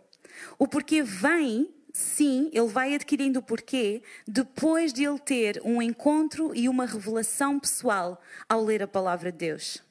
O 0.58 0.68
porquê 0.68 1.04
vem, 1.04 1.70
sim, 1.92 2.50
ele 2.54 2.68
vai 2.68 2.96
adquirindo 2.96 3.40
o 3.40 3.44
porquê 3.44 4.02
depois 4.28 4.92
de 4.92 5.04
ele 5.04 5.20
ter 5.20 5.62
um 5.64 5.82
encontro 5.82 6.56
e 6.56 6.68
uma 6.68 6.86
revelação 6.86 7.60
pessoal 7.60 8.22
ao 8.48 8.64
ler 8.64 8.82
a 8.84 8.88
palavra 8.88 9.32
de 9.32 9.38
Deus. 9.38 9.82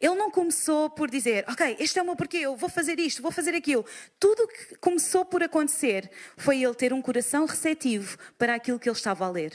Ele 0.00 0.14
não 0.14 0.30
começou 0.30 0.90
por 0.90 1.10
dizer, 1.10 1.44
ok, 1.48 1.76
este 1.78 1.98
é 1.98 2.02
o 2.02 2.04
meu 2.04 2.16
porquê, 2.16 2.38
eu 2.38 2.56
vou 2.56 2.68
fazer 2.68 2.98
isto, 2.98 3.22
vou 3.22 3.30
fazer 3.30 3.54
aquilo. 3.54 3.84
Tudo 4.18 4.42
o 4.42 4.48
que 4.48 4.76
começou 4.76 5.24
por 5.24 5.42
acontecer 5.42 6.10
foi 6.36 6.62
ele 6.62 6.74
ter 6.74 6.92
um 6.92 7.02
coração 7.02 7.46
receptivo 7.46 8.16
para 8.38 8.54
aquilo 8.54 8.78
que 8.78 8.88
ele 8.88 8.96
estava 8.96 9.26
a 9.26 9.30
ler. 9.30 9.52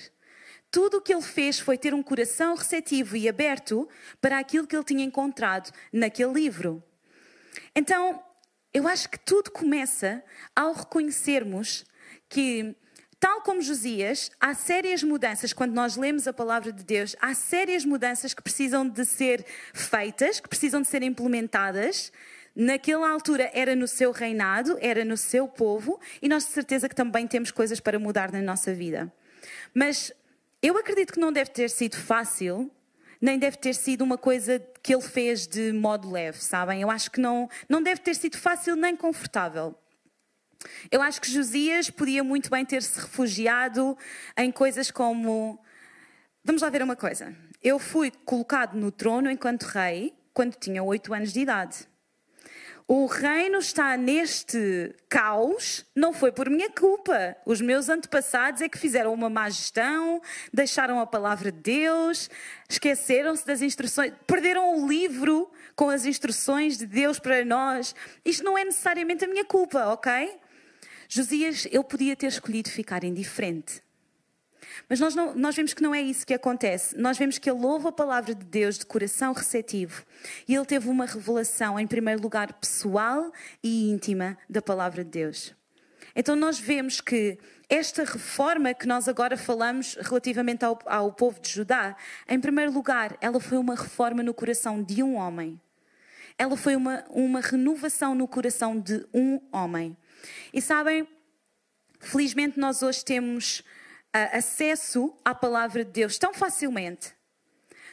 Tudo 0.72 0.98
o 0.98 1.02
que 1.02 1.14
ele 1.14 1.22
fez 1.22 1.60
foi 1.60 1.78
ter 1.78 1.94
um 1.94 2.04
coração 2.04 2.56
receptivo 2.56 3.16
e 3.16 3.28
aberto 3.28 3.90
para 4.22 4.38
aquilo 4.38 4.68
que 4.68 4.76
ele 4.76 4.84
tinha 4.84 5.04
encontrado 5.04 5.72
naquele 5.92 6.34
livro. 6.34 6.84
Então, 7.76 8.24
eu 8.74 8.88
acho 8.88 9.10
que 9.10 9.18
tudo 9.18 9.50
começa 9.50 10.24
ao 10.56 10.74
reconhecermos 10.74 11.86
que, 12.28 12.76
tal 13.20 13.42
como 13.42 13.62
Josias, 13.62 14.30
há 14.40 14.54
sérias 14.54 15.02
mudanças, 15.02 15.54
quando 15.54 15.74
nós 15.74 15.96
lemos 15.96 16.28
a 16.28 16.34
palavra 16.34 16.72
de 16.72 16.84
Deus, 16.84 17.16
há 17.20 17.34
sérias 17.34 17.84
mudanças 17.84 18.34
que 18.34 18.44
precisam 18.44 18.88
de 18.88 19.06
ser 19.06 19.44
feitas, 19.74 20.40
que 20.40 20.48
precisam 20.48 20.82
de 20.82 20.88
ser 20.88 21.02
implementadas 21.02 22.12
naquela 22.56 23.10
altura 23.10 23.50
era 23.54 23.76
no 23.76 23.88
seu 23.88 24.12
reinado, 24.12 24.78
era 24.82 25.06
no 25.06 25.16
seu 25.18 25.48
povo, 25.48 26.00
e 26.22 26.28
nós 26.28 26.46
de 26.46 26.52
certeza 26.52 26.90
que 26.90 26.96
também 26.96 27.26
temos 27.26 27.52
coisas 27.52 27.80
para 27.80 27.98
mudar 27.98 28.32
na 28.32 28.42
nossa 28.42 28.74
vida. 28.74 29.12
Mas 29.74 30.12
eu 30.62 30.78
acredito 30.78 31.14
que 31.14 31.20
não 31.20 31.32
deve 31.32 31.52
ter 31.52 31.70
sido 31.70 31.96
fácil, 31.98 32.70
nem 33.22 33.38
deve 33.38 33.58
ter 33.58 33.74
sido 33.74 34.04
uma 34.04 34.18
coisa 34.18 34.60
que 34.82 34.94
ele 34.94 35.02
fez 35.02 35.48
de 35.48 35.72
modo 35.72 36.10
leve, 36.10 36.38
sabem? 36.38 36.82
Eu 36.82 36.90
acho 36.90 37.12
que 37.12 37.20
não, 37.20 37.50
não 37.68 37.82
deve 37.82 38.02
ter 38.02 38.16
sido 38.16 38.38
fácil 38.38 38.76
nem 38.76 38.96
confortável. 38.96 39.76
Eu 40.92 41.02
acho 41.02 41.22
que 41.22 41.32
Josias 41.32 41.90
podia 41.90 42.24
muito 42.24 42.50
bem 42.50 42.66
ter 42.66 42.84
se 42.84 43.00
refugiado 43.00 43.98
em 44.38 44.52
coisas 44.52 44.92
como. 44.92 45.60
Vamos 46.44 46.62
lá 46.62 46.70
ver 46.70 46.82
uma 46.82 46.96
coisa. 46.96 47.34
Eu 47.62 47.80
fui 47.80 48.12
colocado 48.26 48.76
no 48.76 48.92
trono 48.92 49.30
enquanto 49.30 49.64
rei 49.64 50.14
quando 50.34 50.56
tinha 50.56 50.84
oito 50.84 51.14
anos 51.14 51.32
de 51.32 51.42
idade. 51.42 51.88
O 52.92 53.06
reino 53.06 53.60
está 53.60 53.96
neste 53.96 54.96
caos, 55.08 55.86
não 55.96 56.12
foi 56.12 56.32
por 56.32 56.50
minha 56.50 56.72
culpa. 56.72 57.38
Os 57.46 57.62
meus 57.62 57.88
antepassados 57.88 58.64
é 58.64 58.68
que 58.68 58.80
fizeram 58.80 59.14
uma 59.14 59.30
má 59.30 59.48
gestão, 59.48 60.20
deixaram 60.52 61.00
a 61.00 61.06
palavra 61.06 61.52
de 61.52 61.60
Deus, 61.60 62.32
esqueceram-se 62.68 63.46
das 63.46 63.62
instruções, 63.62 64.12
perderam 64.26 64.76
o 64.76 64.88
livro 64.88 65.52
com 65.76 65.88
as 65.88 66.04
instruções 66.04 66.80
de 66.80 66.88
Deus 66.88 67.20
para 67.20 67.46
nós. 67.46 67.94
Isto 68.26 68.44
não 68.44 68.58
é 68.58 68.66
necessariamente 68.66 69.24
a 69.24 69.28
minha 69.28 69.46
culpa, 69.46 69.86
ok? 69.90 70.40
Josias, 71.08 71.68
ele 71.68 71.84
podia 71.84 72.16
ter 72.16 72.26
escolhido 72.26 72.72
ficar 72.72 73.04
indiferente. 73.04 73.84
Mas 74.88 75.00
nós, 75.00 75.16
não, 75.16 75.36
nós 75.36 75.56
vemos 75.56 75.74
que 75.74 75.82
não 75.82 75.94
é 75.94 76.02
isso 76.02 76.26
que 76.26 76.34
acontece. 76.34 76.98
Nós 76.98 77.18
vemos 77.18 77.38
que 77.38 77.50
ele 77.50 77.66
ouve 77.66 77.88
a 77.88 77.92
palavra 77.92 78.34
de 78.36 78.46
Deus 78.46 78.78
de 78.78 78.86
coração 78.86 79.34
receptivo. 79.34 80.04
E 80.48 80.56
ele 80.56 80.66
teve 80.66 80.90
uma 80.90 81.06
revelação, 81.06 81.80
em 81.80 81.88
primeiro 81.88 82.22
lugar, 82.22 82.54
pessoal 82.54 83.32
e 83.64 83.90
íntima 83.90 84.38
da 84.50 84.62
palavra 84.62 85.04
de 85.04 85.12
Deus. 85.12 85.54
Então 86.16 86.36
nós 86.36 86.60
vemos 86.60 87.00
que 87.00 87.38
esta 87.70 88.04
reforma 88.04 88.74
que 88.74 88.88
nós 88.88 89.08
agora 89.08 89.38
falamos 89.38 89.96
relativamente 90.02 90.66
ao, 90.66 90.80
ao 90.86 91.14
povo 91.14 91.40
de 91.40 91.50
Judá, 91.50 91.96
em 92.28 92.40
primeiro 92.40 92.72
lugar, 92.72 93.16
ela 93.22 93.40
foi 93.40 93.58
uma 93.58 93.76
reforma 93.76 94.24
no 94.24 94.34
coração 94.34 94.82
de 94.82 95.04
um 95.04 95.16
homem. 95.16 95.60
Ela 96.38 96.58
foi 96.58 96.76
uma, 96.76 97.06
uma 97.10 97.42
renovação 97.42 98.16
no 98.16 98.28
coração 98.28 98.80
de 98.80 99.06
um 99.14 99.40
homem. 99.52 99.96
E 100.54 100.62
sabem, 100.62 101.08
felizmente 102.00 102.60
nós 102.60 102.82
hoje 102.82 103.06
temos 103.06 103.64
acesso 104.14 105.16
à 105.24 105.36
palavra 105.36 105.86
de 105.86 105.92
Deus 105.92 106.18
tão 106.18 106.34
facilmente. 106.34 107.14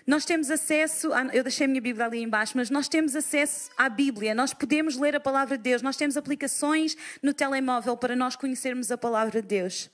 Nós 0.07 0.25
temos 0.25 0.51
acesso, 0.51 1.13
a, 1.13 1.25
eu 1.35 1.43
deixei 1.43 1.65
a 1.65 1.69
minha 1.69 1.81
Bíblia 1.81 2.07
ali 2.07 2.23
embaixo, 2.23 2.53
mas 2.57 2.71
nós 2.71 2.89
temos 2.89 3.17
acesso 3.17 3.71
à 3.77 3.89
Bíblia, 3.89 4.35
nós 4.35 4.55
podemos 4.55 4.97
ler 4.97 5.17
a 5.17 5.21
palavra 5.21 5.57
de 5.57 5.65
Deus, 5.65 5.83
nós 5.83 5.97
temos 5.97 6.17
aplicações 6.17 6.97
no 7.21 7.35
telemóvel 7.35 7.97
para 7.97 8.15
nós 8.15 8.37
conhecermos 8.37 8.93
a 8.93 8.97
palavra 8.97 9.43
de 9.43 9.49
Deus. 9.49 9.91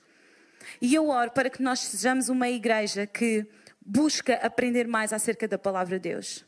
E 0.79 0.93
eu 0.93 1.09
oro 1.09 1.31
para 1.31 1.49
que 1.49 1.63
nós 1.63 1.79
sejamos 1.79 2.29
uma 2.29 2.47
igreja 2.47 3.07
que 3.07 3.45
busca 3.83 4.35
aprender 4.35 4.87
mais 4.87 5.11
acerca 5.11 5.47
da 5.47 5.57
palavra 5.57 5.99
de 5.99 6.09
Deus. 6.09 6.45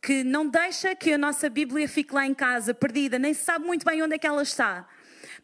Que 0.00 0.24
não 0.24 0.48
deixa 0.48 0.94
que 0.94 1.12
a 1.12 1.18
nossa 1.18 1.50
Bíblia 1.50 1.86
fique 1.86 2.14
lá 2.14 2.26
em 2.26 2.34
casa, 2.34 2.72
perdida, 2.72 3.18
nem 3.18 3.34
sabe 3.34 3.66
muito 3.66 3.84
bem 3.84 4.02
onde 4.02 4.14
é 4.14 4.18
que 4.18 4.26
ela 4.26 4.42
está 4.42 4.88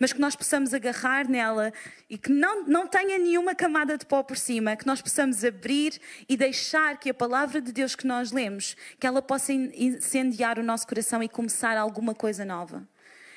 mas 0.02 0.12
que 0.12 0.20
nós 0.20 0.34
possamos 0.34 0.74
agarrar 0.74 1.28
nela 1.28 1.72
e 2.10 2.18
que 2.18 2.32
não, 2.32 2.64
não 2.64 2.88
tenha 2.88 3.16
nenhuma 3.18 3.54
camada 3.54 3.96
de 3.96 4.04
pó 4.04 4.20
por 4.20 4.36
cima, 4.36 4.74
que 4.74 4.84
nós 4.84 5.00
possamos 5.00 5.44
abrir 5.44 6.00
e 6.28 6.36
deixar 6.36 6.98
que 6.98 7.08
a 7.08 7.14
palavra 7.14 7.60
de 7.60 7.70
Deus 7.70 7.94
que 7.94 8.04
nós 8.04 8.32
lemos, 8.32 8.76
que 8.98 9.06
ela 9.06 9.22
possa 9.22 9.52
incendiar 9.52 10.58
o 10.58 10.62
nosso 10.64 10.88
coração 10.88 11.22
e 11.22 11.28
começar 11.28 11.76
alguma 11.76 12.16
coisa 12.16 12.44
nova. 12.44 12.82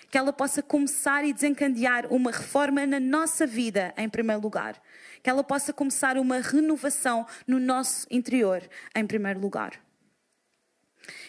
Que 0.09 0.17
ela 0.17 0.33
possa 0.33 0.63
começar 0.63 1.23
e 1.23 1.33
desencadear 1.33 2.11
uma 2.11 2.31
reforma 2.31 2.83
na 2.87 2.99
nossa 2.99 3.45
vida, 3.45 3.93
em 3.95 4.09
primeiro 4.09 4.41
lugar. 4.41 4.81
Que 5.21 5.29
ela 5.29 5.43
possa 5.43 5.71
começar 5.71 6.17
uma 6.17 6.39
renovação 6.39 7.27
no 7.45 7.59
nosso 7.59 8.07
interior, 8.09 8.67
em 8.95 9.05
primeiro 9.05 9.39
lugar. 9.39 9.79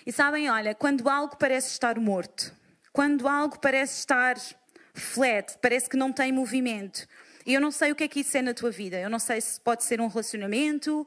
E 0.06 0.10
sabem, 0.10 0.48
olha, 0.48 0.74
quando 0.74 1.06
algo 1.10 1.36
parece 1.36 1.72
estar 1.72 2.00
morto, 2.00 2.56
quando 2.90 3.28
algo 3.28 3.58
parece 3.58 3.98
estar 3.98 4.36
flat, 4.96 5.56
parece 5.60 5.88
que 5.88 5.96
não 5.96 6.12
tem 6.12 6.32
movimento. 6.32 7.06
E 7.46 7.54
eu 7.54 7.60
não 7.60 7.70
sei 7.70 7.92
o 7.92 7.94
que 7.94 8.04
é 8.04 8.08
que 8.08 8.20
isso 8.20 8.36
é 8.36 8.42
na 8.42 8.52
tua 8.52 8.70
vida. 8.70 8.98
Eu 8.98 9.08
não 9.08 9.20
sei 9.20 9.40
se 9.40 9.60
pode 9.60 9.84
ser 9.84 10.00
um 10.00 10.08
relacionamento, 10.08 11.06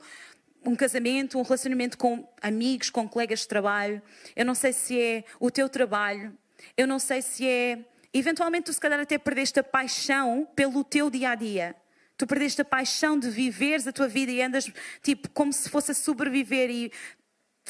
um 0.65 0.75
casamento, 0.75 1.37
um 1.37 1.41
relacionamento 1.41 1.97
com 1.97 2.27
amigos, 2.41 2.89
com 2.89 3.07
colegas 3.07 3.41
de 3.41 3.47
trabalho. 3.47 4.01
Eu 4.35 4.45
não 4.45 4.55
sei 4.55 4.71
se 4.71 4.99
é 4.99 5.23
o 5.39 5.51
teu 5.51 5.67
trabalho. 5.67 6.33
Eu 6.77 6.87
não 6.87 6.99
sei 6.99 7.21
se 7.21 7.47
é. 7.47 7.79
Eventualmente, 8.13 8.65
tu 8.65 8.73
se 8.73 8.79
calhar 8.79 8.99
até 8.99 9.17
perdeste 9.17 9.59
a 9.59 9.63
paixão 9.63 10.47
pelo 10.55 10.83
teu 10.83 11.09
dia 11.09 11.31
a 11.31 11.35
dia. 11.35 11.75
Tu 12.17 12.27
perdeste 12.27 12.61
a 12.61 12.65
paixão 12.65 13.17
de 13.17 13.29
viveres 13.29 13.87
a 13.87 13.93
tua 13.93 14.07
vida 14.07 14.31
e 14.31 14.41
andas 14.41 14.69
tipo 15.01 15.29
como 15.29 15.53
se 15.53 15.69
fosse 15.69 15.91
a 15.91 15.93
sobreviver 15.93 16.69
e 16.69 16.91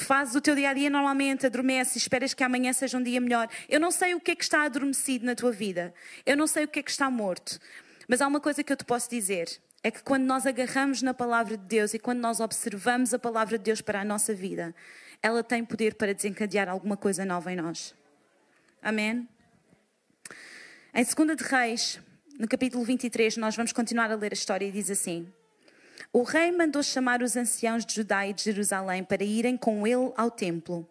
fazes 0.03 0.35
o 0.35 0.41
teu 0.41 0.55
dia 0.55 0.69
a 0.69 0.73
dia 0.73 0.89
normalmente, 0.89 1.45
adormeces, 1.45 1.97
esperas 1.97 2.33
que 2.33 2.43
amanhã 2.43 2.73
seja 2.73 2.97
um 2.97 3.03
dia 3.03 3.19
melhor. 3.19 3.47
Eu 3.67 3.79
não 3.79 3.91
sei 3.91 4.13
o 4.13 4.19
que 4.19 4.31
é 4.31 4.35
que 4.35 4.43
está 4.43 4.63
adormecido 4.63 5.25
na 5.25 5.35
tua 5.35 5.51
vida. 5.51 5.93
Eu 6.25 6.37
não 6.37 6.47
sei 6.47 6.65
o 6.65 6.67
que 6.67 6.79
é 6.79 6.83
que 6.83 6.91
está 6.91 7.09
morto. 7.09 7.59
Mas 8.07 8.21
há 8.21 8.27
uma 8.27 8.39
coisa 8.39 8.63
que 8.63 8.71
eu 8.71 8.77
te 8.77 8.85
posso 8.85 9.09
dizer: 9.09 9.59
é 9.83 9.89
que 9.91 10.03
quando 10.03 10.23
nós 10.23 10.45
agarramos 10.45 11.01
na 11.01 11.13
palavra 11.13 11.55
de 11.55 11.65
Deus 11.65 11.93
e 11.93 11.99
quando 11.99 12.19
nós 12.19 12.39
observamos 12.39 13.13
a 13.13 13.19
palavra 13.19 13.57
de 13.57 13.63
Deus 13.63 13.81
para 13.81 14.01
a 14.01 14.05
nossa 14.05 14.33
vida, 14.33 14.75
ela 15.21 15.43
tem 15.43 15.63
poder 15.63 15.95
para 15.95 16.13
desencadear 16.13 16.67
alguma 16.69 16.97
coisa 16.97 17.23
nova 17.23 17.51
em 17.51 17.55
nós. 17.55 17.93
Amém? 18.81 19.27
Em 20.93 21.03
2 21.03 21.37
de 21.37 21.43
Reis, 21.43 21.99
no 22.39 22.47
capítulo 22.47 22.83
23, 22.83 23.37
nós 23.37 23.55
vamos 23.55 23.71
continuar 23.71 24.11
a 24.11 24.15
ler 24.15 24.31
a 24.31 24.33
história 24.33 24.65
e 24.65 24.71
diz 24.71 24.89
assim: 24.89 25.31
o 26.11 26.23
rei 26.23 26.51
mandou 26.51 26.81
chamar 26.81 27.21
os 27.21 27.37
anciãos 27.37 27.85
de 27.85 27.93
Judá 27.93 28.25
e 28.25 28.33
de 28.33 28.43
Jerusalém 28.43 29.03
para 29.03 29.23
irem 29.23 29.55
com 29.55 29.85
ele 29.85 30.11
ao 30.17 30.31
templo. 30.31 30.87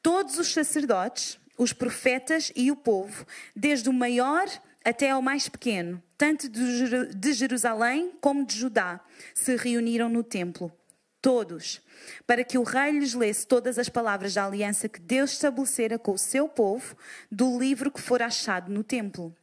Todos 0.00 0.38
os 0.38 0.52
sacerdotes, 0.52 1.38
os 1.58 1.72
profetas 1.72 2.52
e 2.54 2.70
o 2.70 2.76
povo, 2.76 3.26
desde 3.54 3.88
o 3.88 3.92
maior 3.92 4.46
até 4.84 5.10
ao 5.10 5.20
mais 5.20 5.48
pequeno, 5.48 6.02
tanto 6.16 6.48
de 6.48 7.32
Jerusalém 7.32 8.12
como 8.20 8.46
de 8.46 8.56
Judá, 8.56 9.00
se 9.34 9.56
reuniram 9.56 10.08
no 10.08 10.22
templo. 10.22 10.72
Todos, 11.20 11.82
para 12.26 12.42
que 12.42 12.56
o 12.56 12.62
rei 12.62 12.92
lhes 12.92 13.12
lesse 13.12 13.46
todas 13.46 13.78
as 13.78 13.90
palavras 13.90 14.32
da 14.32 14.46
aliança 14.46 14.88
que 14.88 15.00
Deus 15.00 15.32
estabelecera 15.32 15.98
com 15.98 16.12
o 16.12 16.18
seu 16.18 16.48
povo 16.48 16.96
do 17.30 17.58
livro 17.58 17.90
que 17.90 18.00
for 18.00 18.22
achado 18.22 18.72
no 18.72 18.82
templo. 18.82 19.34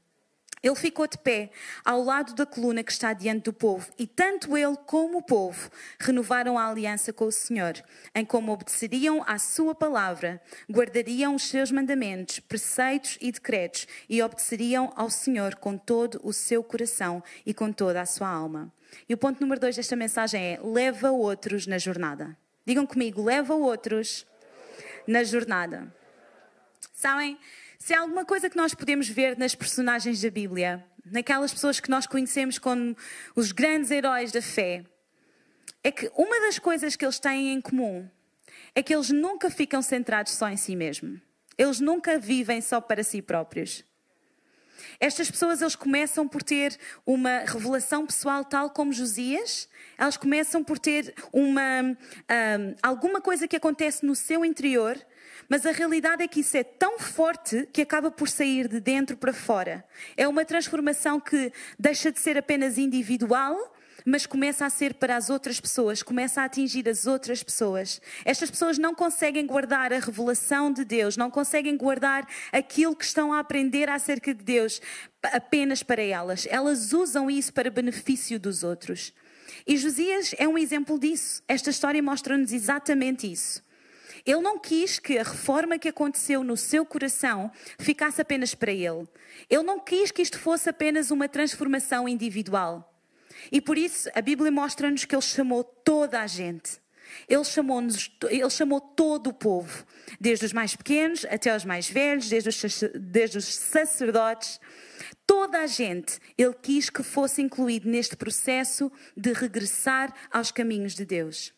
Ele 0.68 0.76
ficou 0.76 1.08
de 1.08 1.18
pé 1.18 1.50
ao 1.86 2.04
lado 2.04 2.36
da 2.36 2.46
coluna 2.46 2.84
que 2.84 2.92
está 2.92 3.14
diante 3.14 3.46
do 3.46 3.54
povo, 3.54 3.90
e 3.98 4.06
tanto 4.06 4.58
ele 4.58 4.76
como 4.86 5.20
o 5.20 5.22
povo 5.22 5.72
renovaram 5.98 6.60
a 6.60 6.68
aliança 6.68 7.14
com 7.14 7.26
o 7.26 7.32
Senhor, 7.32 7.82
em 8.14 8.26
como 8.26 8.52
obedeceriam 8.52 9.24
à 9.26 9.40
sua 9.40 9.74
palavra, 9.74 10.42
guardariam 10.70 11.36
os 11.36 11.44
seus 11.44 11.72
mandamentos, 11.72 12.40
preceitos 12.40 13.18
e 13.22 13.32
decretos, 13.32 13.88
e 14.10 14.22
obedeceriam 14.22 14.92
ao 14.94 15.10
Senhor 15.10 15.56
com 15.56 15.78
todo 15.78 16.20
o 16.22 16.34
seu 16.34 16.62
coração 16.62 17.24
e 17.46 17.54
com 17.54 17.72
toda 17.72 18.02
a 18.02 18.06
sua 18.06 18.28
alma. 18.28 18.70
E 19.08 19.14
o 19.14 19.18
ponto 19.18 19.40
número 19.40 19.62
dois 19.62 19.78
desta 19.78 19.96
mensagem 19.96 20.54
é: 20.54 20.60
leva 20.62 21.12
outros 21.12 21.66
na 21.66 21.78
jornada. 21.78 22.38
Digam 22.66 22.86
comigo, 22.86 23.24
leva 23.24 23.54
outros 23.56 24.28
na 25.08 25.24
jornada. 25.24 25.94
Sabem? 26.94 27.40
Se 27.88 27.94
há 27.94 28.02
alguma 28.02 28.26
coisa 28.26 28.50
que 28.50 28.58
nós 28.58 28.74
podemos 28.74 29.08
ver 29.08 29.38
nas 29.38 29.56
personagens 29.56 30.22
da 30.22 30.30
Bíblia, 30.30 30.86
naquelas 31.06 31.54
pessoas 31.54 31.80
que 31.80 31.90
nós 31.90 32.06
conhecemos 32.06 32.60
como 32.60 32.94
os 33.34 33.54
grandes 33.54 33.92
heróis 33.92 34.30
da 34.30 34.42
fé, 34.42 34.84
é 35.82 35.90
que 35.90 36.12
uma 36.18 36.38
das 36.42 36.60
coisas 36.60 36.98
que 36.98 37.06
eles 37.06 37.18
têm 37.18 37.54
em 37.54 37.62
comum 37.62 38.06
é 38.76 38.84
que 38.84 38.94
eles 38.94 39.10
nunca 39.10 39.50
ficam 39.50 39.82
centrados 39.82 40.34
só 40.34 40.50
em 40.50 40.58
si 40.58 40.76
mesmos. 40.76 41.22
Eles 41.58 41.80
nunca 41.80 42.20
vivem 42.20 42.60
só 42.60 42.82
para 42.82 43.06
si 43.06 43.22
próprios. 43.22 43.86
Estas 45.00 45.32
pessoas 45.32 45.62
eles 45.62 45.78
começam 45.78 46.28
por 46.28 46.44
ter 46.44 46.78
uma 47.06 47.46
revelação 47.46 48.06
pessoal 48.06 48.44
tal 48.44 48.70
como 48.70 48.92
Josias, 48.92 49.70
elas 49.98 50.18
começam 50.18 50.62
por 50.62 50.78
ter 50.78 51.16
uma 51.32 51.84
um, 51.84 52.76
alguma 52.84 53.22
coisa 53.22 53.48
que 53.48 53.56
acontece 53.56 54.06
no 54.06 54.14
seu 54.14 54.44
interior 54.44 54.98
mas 55.50 55.66
a 55.66 55.72
realidade 55.72 56.24
é 56.24 56.28
que 56.28 56.42
isso 56.42 56.58
é 56.58 56.64
tão 56.64 57.00
forte 57.00 57.68
que 57.72 57.82
acaba 57.82 58.12
por 58.12 58.28
sair 58.30 58.68
de 58.68 58.80
dentro 58.80 59.16
para 59.18 59.34
fora. 59.34 59.84
É 60.16 60.28
uma 60.28 60.44
transformação 60.44 61.20
que 61.20 61.52
deixa 61.80 62.12
de 62.12 62.20
ser 62.20 62.38
apenas 62.38 62.78
individual, 62.78 63.74
mas 64.06 64.26
começa 64.26 64.66
a 64.66 64.70
ser 64.70 64.94
para 64.94 65.18
as 65.18 65.30
outras 65.30 65.60
pessoas, 65.60 66.02
começa 66.02 66.42
a 66.42 66.46
atingir 66.46 66.88
as 66.88 67.06
outras 67.06 67.44
pessoas. 67.44 68.02
Estas 68.24 68.50
pessoas 68.50 68.78
não 68.78 68.96
conseguem 68.96 69.46
guardar 69.46 69.92
a 69.92 70.00
revelação 70.00 70.72
de 70.72 70.86
Deus, 70.86 71.18
não 71.18 71.30
conseguem 71.30 71.76
guardar 71.76 72.26
aquilo 72.52 72.96
que 72.96 73.04
estão 73.04 73.34
a 73.34 73.40
aprender 73.40 73.90
acerca 73.90 74.34
de 74.34 74.44
Deus 74.44 74.82
apenas 75.24 75.84
para 75.84 76.02
elas. 76.02 76.48
Elas 76.50 76.94
usam 76.94 77.30
isso 77.30 77.54
para 77.54 77.70
benefício 77.70 78.40
dos 78.40 78.64
outros. 78.64 79.14
E 79.66 79.76
Josias 79.76 80.34
é 80.38 80.48
um 80.48 80.58
exemplo 80.58 80.98
disso. 80.98 81.44
Esta 81.46 81.70
história 81.70 82.02
mostra-nos 82.02 82.54
exatamente 82.54 83.30
isso. 83.30 83.67
Ele 84.28 84.42
não 84.42 84.60
quis 84.60 85.00
que 85.00 85.18
a 85.18 85.24
reforma 85.24 85.80
que 85.80 85.88
aconteceu 85.88 86.44
no 86.44 86.58
seu 86.58 86.86
coração 86.86 87.50
ficasse 87.80 88.22
apenas 88.22 88.54
para 88.54 88.74
ele. 88.74 89.08
Ele 89.50 89.64
não 89.64 89.80
quis 89.80 90.12
que 90.12 90.22
isto 90.22 90.38
fosse 90.38 90.70
apenas 90.70 91.12
uma 91.12 91.30
transformação 91.30 92.10
individual. 92.10 92.94
E 93.50 93.62
por 93.62 93.78
isso 93.78 94.10
a 94.14 94.22
Bíblia 94.22 94.52
mostra-nos 94.52 95.06
que 95.06 95.16
ele 95.16 95.22
chamou 95.22 95.64
toda 95.64 96.20
a 96.20 96.28
gente. 96.28 96.78
Ele 97.30 97.46
chamou, 97.46 97.82
ele 98.30 98.50
chamou 98.50 98.82
todo 98.82 99.28
o 99.28 99.34
povo, 99.34 99.86
desde 100.20 100.46
os 100.46 100.52
mais 100.52 100.76
pequenos 100.76 101.24
até 101.24 101.56
os 101.56 101.64
mais 101.64 101.90
velhos, 101.90 102.28
desde 102.28 102.50
os, 102.50 102.84
desde 102.96 103.38
os 103.38 103.46
sacerdotes. 103.46 104.60
Toda 105.26 105.60
a 105.60 105.68
gente, 105.68 106.20
ele 106.38 106.54
quis 106.54 106.90
que 106.90 107.02
fosse 107.02 107.42
incluído 107.42 107.90
neste 107.90 108.18
processo 108.18 108.92
de 109.16 109.32
regressar 109.32 110.14
aos 110.30 110.52
caminhos 110.52 110.94
de 110.94 111.06
Deus. 111.06 111.54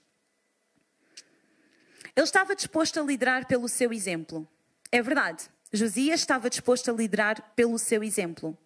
Ele 2.15 2.25
estava 2.25 2.55
disposto 2.55 2.99
a 2.99 3.03
liderar 3.03 3.47
pelo 3.47 3.67
seu 3.67 3.93
exemplo. 3.93 4.47
É 4.91 5.01
verdade, 5.01 5.49
Josias 5.71 6.19
estava 6.19 6.49
disposto 6.49 6.89
a 6.89 6.93
liderar 6.93 7.53
pelo 7.55 7.77
seu 7.77 8.03
exemplo. 8.03 8.57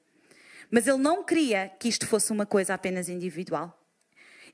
Mas 0.71 0.87
ele 0.87 0.97
não 0.97 1.23
queria 1.23 1.69
que 1.79 1.87
isto 1.87 2.07
fosse 2.07 2.31
uma 2.31 2.45
coisa 2.45 2.73
apenas 2.73 3.09
individual. 3.09 3.79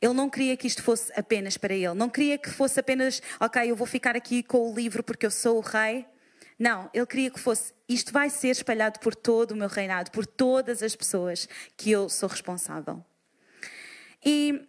Ele 0.01 0.13
não 0.13 0.29
queria 0.29 0.55
que 0.55 0.65
isto 0.65 0.81
fosse 0.81 1.11
apenas 1.15 1.57
para 1.57 1.73
ele. 1.73 1.93
Não 1.93 2.09
queria 2.09 2.37
que 2.37 2.49
fosse 2.49 2.79
apenas, 2.79 3.21
ok, 3.39 3.69
eu 3.69 3.75
vou 3.75 3.85
ficar 3.85 4.15
aqui 4.15 4.41
com 4.41 4.71
o 4.71 4.73
livro 4.73 5.03
porque 5.03 5.25
eu 5.25 5.31
sou 5.31 5.57
o 5.57 5.61
rei. 5.61 6.05
Não, 6.57 6.89
ele 6.93 7.05
queria 7.05 7.31
que 7.31 7.39
fosse, 7.39 7.73
isto 7.87 8.11
vai 8.11 8.29
ser 8.29 8.49
espalhado 8.49 8.99
por 8.99 9.15
todo 9.15 9.51
o 9.51 9.55
meu 9.55 9.67
reinado, 9.69 10.11
por 10.11 10.25
todas 10.25 10.83
as 10.83 10.95
pessoas 10.95 11.47
que 11.77 11.91
eu 11.91 12.09
sou 12.09 12.27
responsável. 12.27 13.03
E 14.25 14.67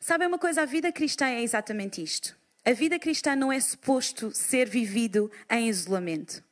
sabem 0.00 0.26
uma 0.26 0.38
coisa, 0.38 0.62
a 0.62 0.64
vida 0.66 0.90
cristã 0.90 1.26
é 1.26 1.42
exatamente 1.42 2.02
isto. 2.02 2.36
A 2.64 2.72
vida 2.72 2.96
cristã 2.96 3.34
não 3.34 3.52
é 3.52 3.58
suposto 3.58 4.30
ser 4.30 4.68
vivido 4.68 5.28
em 5.50 5.68
isolamento. 5.68 6.44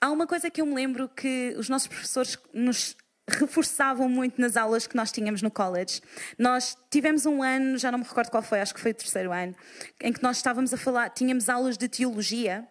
Há 0.00 0.10
uma 0.10 0.26
coisa 0.26 0.50
que 0.50 0.62
eu 0.62 0.66
me 0.66 0.74
lembro 0.74 1.10
que 1.10 1.54
os 1.58 1.68
nossos 1.68 1.88
professores 1.88 2.38
nos 2.54 2.96
reforçavam 3.28 4.08
muito 4.08 4.40
nas 4.40 4.56
aulas 4.56 4.86
que 4.86 4.96
nós 4.96 5.12
tínhamos 5.12 5.42
no 5.42 5.50
college. 5.50 6.00
Nós 6.38 6.74
tivemos 6.90 7.26
um 7.26 7.42
ano, 7.42 7.76
já 7.76 7.92
não 7.92 7.98
me 7.98 8.04
recordo 8.04 8.30
qual 8.30 8.42
foi, 8.42 8.60
acho 8.60 8.72
que 8.72 8.80
foi 8.80 8.92
o 8.92 8.94
terceiro 8.94 9.30
ano, 9.30 9.54
em 10.00 10.10
que 10.10 10.22
nós 10.22 10.38
estávamos 10.38 10.72
a 10.72 10.78
falar, 10.78 11.10
tínhamos 11.10 11.50
aulas 11.50 11.76
de 11.76 11.86
teologia. 11.86 12.66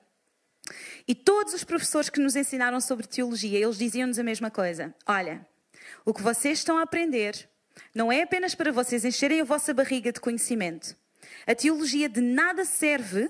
E 1.08 1.14
todos 1.14 1.54
os 1.54 1.64
professores 1.64 2.10
que 2.10 2.20
nos 2.20 2.36
ensinaram 2.36 2.82
sobre 2.82 3.06
teologia, 3.06 3.60
eles 3.60 3.78
diziam-nos 3.78 4.18
a 4.18 4.24
mesma 4.24 4.50
coisa. 4.50 4.94
Olha, 5.06 5.46
o 6.04 6.16
que 6.16 6.22
vocês 6.24 6.58
estão 6.58 6.80
a 6.80 6.82
aprender 6.82 7.48
não 7.94 8.12
é 8.12 8.24
apenas 8.24 8.56
para 8.56 8.72
vocês 8.72 9.06
encherem 9.06 9.40
a 9.40 9.46
vossa 9.46 9.72
barriga 9.72 10.12
de 10.12 10.20
conhecimento. 10.20 10.98
A 11.50 11.56
teologia 11.56 12.08
de 12.08 12.22
nada 12.22 12.64
serve 12.64 13.28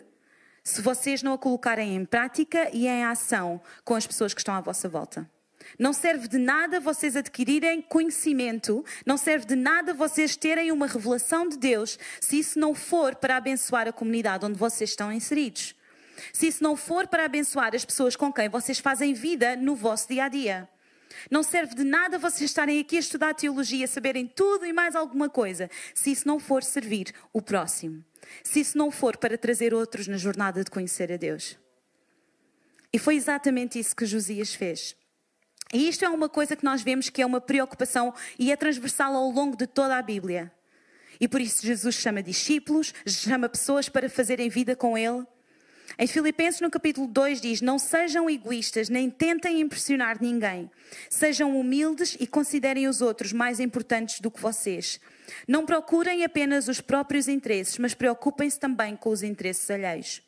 se 0.61 0.81
vocês 0.81 1.23
não 1.23 1.31
a 1.31 1.37
colocarem 1.37 1.95
em 1.95 2.03
prática 2.03 2.69
e 2.73 2.85
em 2.85 3.05
ação 3.05 3.61
com 3.85 3.95
as 3.95 4.05
pessoas 4.05 4.33
que 4.33 4.41
estão 4.41 4.53
à 4.53 4.59
vossa 4.59 4.89
volta. 4.89 5.25
Não 5.79 5.93
serve 5.93 6.27
de 6.27 6.37
nada 6.37 6.81
vocês 6.81 7.15
adquirirem 7.15 7.81
conhecimento, 7.81 8.83
não 9.05 9.15
serve 9.15 9.45
de 9.45 9.55
nada 9.55 9.93
vocês 9.93 10.35
terem 10.35 10.69
uma 10.69 10.85
revelação 10.85 11.47
de 11.47 11.57
Deus, 11.57 11.97
se 12.19 12.39
isso 12.39 12.59
não 12.59 12.75
for 12.75 13.15
para 13.15 13.37
abençoar 13.37 13.87
a 13.87 13.93
comunidade 13.93 14.45
onde 14.45 14.59
vocês 14.59 14.89
estão 14.89 15.13
inseridos. 15.13 15.73
Se 16.33 16.47
isso 16.47 16.61
não 16.61 16.75
for 16.75 17.07
para 17.07 17.23
abençoar 17.23 17.73
as 17.73 17.85
pessoas 17.85 18.17
com 18.17 18.33
quem 18.33 18.49
vocês 18.49 18.79
fazem 18.79 19.13
vida 19.13 19.55
no 19.55 19.77
vosso 19.77 20.09
dia 20.09 20.25
a 20.25 20.27
dia. 20.27 20.67
Não 21.29 21.43
serve 21.43 21.75
de 21.75 21.83
nada 21.83 22.17
vocês 22.17 22.49
estarem 22.49 22.79
aqui 22.79 22.97
a 22.97 22.99
estudar 22.99 23.33
teologia, 23.33 23.87
saberem 23.87 24.27
tudo 24.27 24.65
e 24.65 24.73
mais 24.73 24.95
alguma 24.95 25.29
coisa, 25.29 25.69
se 25.93 26.11
isso 26.11 26.27
não 26.27 26.39
for 26.39 26.63
servir 26.63 27.13
o 27.33 27.41
próximo. 27.41 28.03
Se 28.43 28.59
isso 28.59 28.77
não 28.77 28.91
for 28.91 29.17
para 29.17 29.37
trazer 29.37 29.73
outros 29.73 30.07
na 30.07 30.17
jornada 30.17 30.63
de 30.63 30.71
conhecer 30.71 31.11
a 31.11 31.17
Deus. 31.17 31.57
E 32.91 32.99
foi 32.99 33.15
exatamente 33.15 33.79
isso 33.79 33.95
que 33.95 34.05
Josias 34.05 34.53
fez. 34.53 34.95
E 35.71 35.87
isto 35.87 36.03
é 36.03 36.09
uma 36.09 36.27
coisa 36.27 36.55
que 36.55 36.65
nós 36.65 36.81
vemos 36.81 37.09
que 37.09 37.21
é 37.21 37.25
uma 37.25 37.39
preocupação 37.39 38.13
e 38.37 38.51
é 38.51 38.55
transversal 38.55 39.15
ao 39.15 39.29
longo 39.29 39.55
de 39.55 39.67
toda 39.67 39.97
a 39.97 40.01
Bíblia. 40.01 40.51
E 41.19 41.27
por 41.27 41.41
isso 41.41 41.65
Jesus 41.65 41.95
chama 41.95 42.23
discípulos, 42.23 42.93
chama 43.05 43.49
pessoas 43.49 43.89
para 43.89 44.09
fazerem 44.09 44.49
vida 44.49 44.75
com 44.75 44.97
Ele. 44.97 45.25
Em 45.97 46.07
Filipenses, 46.07 46.61
no 46.61 46.69
capítulo 46.69 47.07
2, 47.07 47.41
diz: 47.41 47.61
Não 47.61 47.79
sejam 47.79 48.29
egoístas, 48.29 48.89
nem 48.89 49.09
tentem 49.09 49.59
impressionar 49.61 50.21
ninguém. 50.21 50.69
Sejam 51.09 51.59
humildes 51.59 52.15
e 52.19 52.27
considerem 52.27 52.87
os 52.87 53.01
outros 53.01 53.33
mais 53.33 53.59
importantes 53.59 54.19
do 54.19 54.29
que 54.29 54.41
vocês. 54.41 54.99
Não 55.47 55.65
procurem 55.65 56.23
apenas 56.23 56.67
os 56.67 56.81
próprios 56.81 57.27
interesses, 57.27 57.77
mas 57.77 57.93
preocupem-se 57.93 58.59
também 58.59 58.95
com 58.95 59.09
os 59.09 59.23
interesses 59.23 59.69
alheios. 59.69 60.21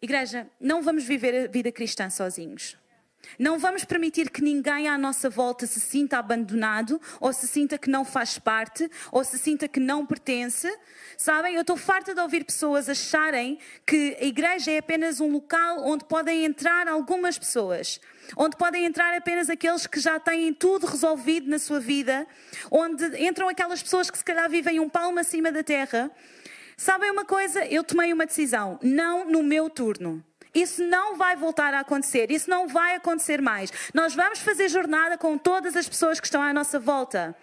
Igreja, 0.00 0.46
não 0.60 0.82
vamos 0.82 1.04
viver 1.04 1.44
a 1.44 1.48
vida 1.48 1.72
cristã 1.72 2.10
sozinhos. 2.10 2.76
Não 3.38 3.58
vamos 3.58 3.84
permitir 3.84 4.30
que 4.30 4.42
ninguém 4.42 4.88
à 4.88 4.96
nossa 4.96 5.28
volta 5.28 5.66
se 5.66 5.80
sinta 5.80 6.18
abandonado, 6.18 7.00
ou 7.20 7.32
se 7.32 7.46
sinta 7.46 7.78
que 7.78 7.90
não 7.90 8.04
faz 8.04 8.38
parte, 8.38 8.90
ou 9.10 9.24
se 9.24 9.38
sinta 9.38 9.66
que 9.68 9.80
não 9.80 10.06
pertence. 10.06 10.72
Sabem, 11.16 11.54
eu 11.54 11.60
estou 11.60 11.76
farta 11.76 12.14
de 12.14 12.20
ouvir 12.20 12.44
pessoas 12.44 12.88
acharem 12.88 13.58
que 13.86 14.16
a 14.20 14.24
igreja 14.24 14.70
é 14.70 14.78
apenas 14.78 15.20
um 15.20 15.30
local 15.30 15.84
onde 15.84 16.04
podem 16.04 16.44
entrar 16.44 16.88
algumas 16.88 17.38
pessoas, 17.38 18.00
onde 18.36 18.56
podem 18.56 18.84
entrar 18.84 19.14
apenas 19.16 19.48
aqueles 19.48 19.86
que 19.86 20.00
já 20.00 20.18
têm 20.18 20.52
tudo 20.52 20.86
resolvido 20.86 21.48
na 21.48 21.58
sua 21.58 21.80
vida, 21.80 22.26
onde 22.70 23.04
entram 23.24 23.48
aquelas 23.48 23.82
pessoas 23.82 24.10
que 24.10 24.18
se 24.18 24.24
calhar 24.24 24.48
vivem 24.48 24.80
um 24.80 24.88
palmo 24.88 25.18
acima 25.18 25.50
da 25.50 25.62
terra. 25.62 26.10
Sabem 26.76 27.10
uma 27.10 27.24
coisa? 27.24 27.64
Eu 27.66 27.84
tomei 27.84 28.12
uma 28.12 28.26
decisão, 28.26 28.78
não 28.82 29.24
no 29.24 29.42
meu 29.42 29.70
turno. 29.70 30.24
Isso 30.54 30.82
não 30.84 31.16
vai 31.16 31.34
voltar 31.34 31.74
a 31.74 31.80
acontecer, 31.80 32.30
isso 32.30 32.48
não 32.48 32.68
vai 32.68 32.94
acontecer 32.94 33.42
mais. 33.42 33.72
Nós 33.92 34.14
vamos 34.14 34.38
fazer 34.38 34.68
jornada 34.68 35.18
com 35.18 35.36
todas 35.36 35.76
as 35.76 35.88
pessoas 35.88 36.20
que 36.20 36.26
estão 36.26 36.40
à 36.40 36.52
nossa 36.52 36.78
volta. 36.78 37.34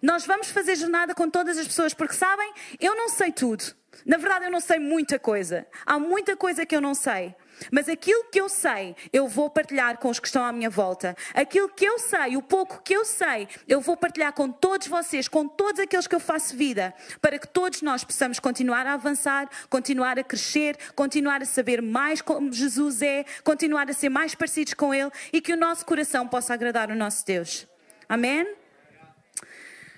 Nós 0.00 0.24
vamos 0.24 0.48
fazer 0.48 0.76
jornada 0.76 1.14
com 1.14 1.28
todas 1.28 1.58
as 1.58 1.66
pessoas, 1.66 1.92
porque 1.92 2.14
sabem, 2.14 2.52
eu 2.78 2.96
não 2.96 3.08
sei 3.08 3.32
tudo. 3.32 3.64
Na 4.06 4.16
verdade, 4.16 4.46
eu 4.46 4.50
não 4.50 4.60
sei 4.60 4.78
muita 4.78 5.18
coisa. 5.18 5.66
Há 5.84 5.98
muita 5.98 6.36
coisa 6.36 6.64
que 6.64 6.74
eu 6.74 6.80
não 6.80 6.94
sei. 6.94 7.34
Mas 7.70 7.88
aquilo 7.88 8.24
que 8.30 8.40
eu 8.40 8.48
sei, 8.48 8.94
eu 9.12 9.26
vou 9.26 9.50
partilhar 9.50 9.98
com 9.98 10.08
os 10.08 10.18
que 10.18 10.26
estão 10.26 10.44
à 10.44 10.52
minha 10.52 10.70
volta. 10.70 11.16
Aquilo 11.34 11.68
que 11.68 11.84
eu 11.84 11.98
sei, 11.98 12.36
o 12.36 12.42
pouco 12.42 12.82
que 12.82 12.94
eu 12.94 13.04
sei, 13.04 13.48
eu 13.68 13.80
vou 13.80 13.96
partilhar 13.96 14.32
com 14.32 14.50
todos 14.50 14.86
vocês, 14.86 15.28
com 15.28 15.46
todos 15.46 15.80
aqueles 15.80 16.06
que 16.06 16.14
eu 16.14 16.20
faço 16.20 16.56
vida, 16.56 16.94
para 17.20 17.38
que 17.38 17.48
todos 17.48 17.82
nós 17.82 18.04
possamos 18.04 18.38
continuar 18.38 18.86
a 18.86 18.94
avançar, 18.94 19.48
continuar 19.68 20.18
a 20.18 20.24
crescer, 20.24 20.76
continuar 20.94 21.42
a 21.42 21.46
saber 21.46 21.82
mais 21.82 22.20
como 22.20 22.52
Jesus 22.52 23.02
é, 23.02 23.24
continuar 23.44 23.88
a 23.90 23.92
ser 23.92 24.08
mais 24.08 24.34
parecidos 24.34 24.74
com 24.74 24.94
Ele 24.94 25.10
e 25.32 25.40
que 25.40 25.52
o 25.52 25.56
nosso 25.56 25.84
coração 25.84 26.26
possa 26.26 26.54
agradar 26.54 26.90
o 26.90 26.94
nosso 26.94 27.24
Deus. 27.26 27.66
Amém? 28.08 28.56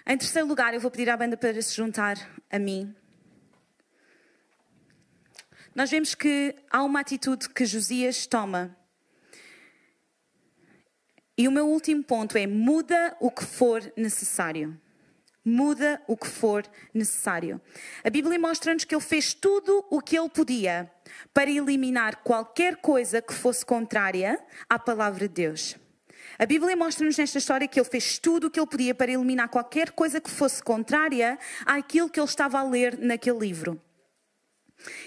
Em 0.06 0.16
terceiro 0.16 0.48
lugar, 0.48 0.74
eu 0.74 0.80
vou 0.80 0.90
pedir 0.90 1.08
à 1.08 1.16
banda 1.16 1.36
para 1.36 1.60
se 1.62 1.76
juntar 1.76 2.16
a 2.50 2.58
mim. 2.58 2.94
Nós 5.74 5.90
vemos 5.90 6.14
que 6.14 6.54
há 6.70 6.82
uma 6.82 7.00
atitude 7.00 7.48
que 7.48 7.64
Josias 7.64 8.26
toma. 8.26 8.76
E 11.36 11.48
o 11.48 11.52
meu 11.52 11.66
último 11.66 12.04
ponto 12.04 12.36
é: 12.36 12.46
muda 12.46 13.16
o 13.18 13.30
que 13.30 13.44
for 13.44 13.80
necessário. 13.96 14.78
Muda 15.44 16.00
o 16.06 16.16
que 16.16 16.28
for 16.28 16.64
necessário. 16.94 17.60
A 18.04 18.10
Bíblia 18.10 18.38
mostra-nos 18.38 18.84
que 18.84 18.94
ele 18.94 19.02
fez 19.02 19.34
tudo 19.34 19.84
o 19.90 20.00
que 20.00 20.16
ele 20.16 20.28
podia 20.28 20.92
para 21.34 21.50
eliminar 21.50 22.16
qualquer 22.22 22.76
coisa 22.76 23.20
que 23.20 23.32
fosse 23.32 23.66
contrária 23.66 24.38
à 24.68 24.78
palavra 24.78 25.26
de 25.26 25.34
Deus. 25.34 25.76
A 26.38 26.46
Bíblia 26.46 26.76
mostra-nos 26.76 27.16
nesta 27.16 27.38
história 27.38 27.66
que 27.66 27.80
ele 27.80 27.88
fez 27.88 28.18
tudo 28.18 28.46
o 28.46 28.50
que 28.50 28.60
ele 28.60 28.68
podia 28.68 28.94
para 28.94 29.10
eliminar 29.10 29.48
qualquer 29.48 29.90
coisa 29.90 30.20
que 30.20 30.30
fosse 30.30 30.62
contrária 30.62 31.38
àquilo 31.64 32.08
que 32.08 32.20
ele 32.20 32.28
estava 32.28 32.60
a 32.60 32.62
ler 32.62 32.96
naquele 32.98 33.38
livro. 33.38 33.80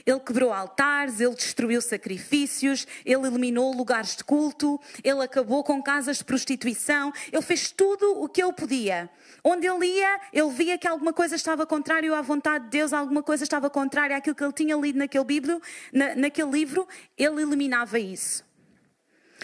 Ele 0.05 0.19
quebrou 0.19 0.51
altares, 0.53 1.19
ele 1.19 1.35
destruiu 1.35 1.81
sacrifícios, 1.81 2.87
ele 3.05 3.27
eliminou 3.27 3.73
lugares 3.73 4.15
de 4.15 4.23
culto, 4.23 4.79
ele 5.03 5.23
acabou 5.23 5.63
com 5.63 5.81
casas 5.81 6.17
de 6.17 6.23
prostituição, 6.23 7.13
ele 7.31 7.41
fez 7.41 7.71
tudo 7.71 8.21
o 8.21 8.27
que 8.27 8.41
ele 8.41 8.53
podia. 8.53 9.09
Onde 9.43 9.67
ele 9.67 9.85
ia, 9.85 10.19
ele 10.33 10.49
via 10.49 10.77
que 10.77 10.87
alguma 10.87 11.13
coisa 11.13 11.35
estava 11.35 11.65
contrário 11.65 12.15
à 12.15 12.21
vontade 12.21 12.65
de 12.65 12.71
Deus, 12.71 12.93
alguma 12.93 13.21
coisa 13.21 13.43
estava 13.43 13.69
contrária 13.69 14.17
àquilo 14.17 14.35
que 14.35 14.43
ele 14.43 14.53
tinha 14.53 14.75
lido 14.75 14.97
naquele, 14.97 15.23
Bíblio, 15.23 15.61
na, 15.91 16.15
naquele 16.15 16.49
livro, 16.49 16.87
ele 17.17 17.41
eliminava 17.41 17.99
isso. 17.99 18.43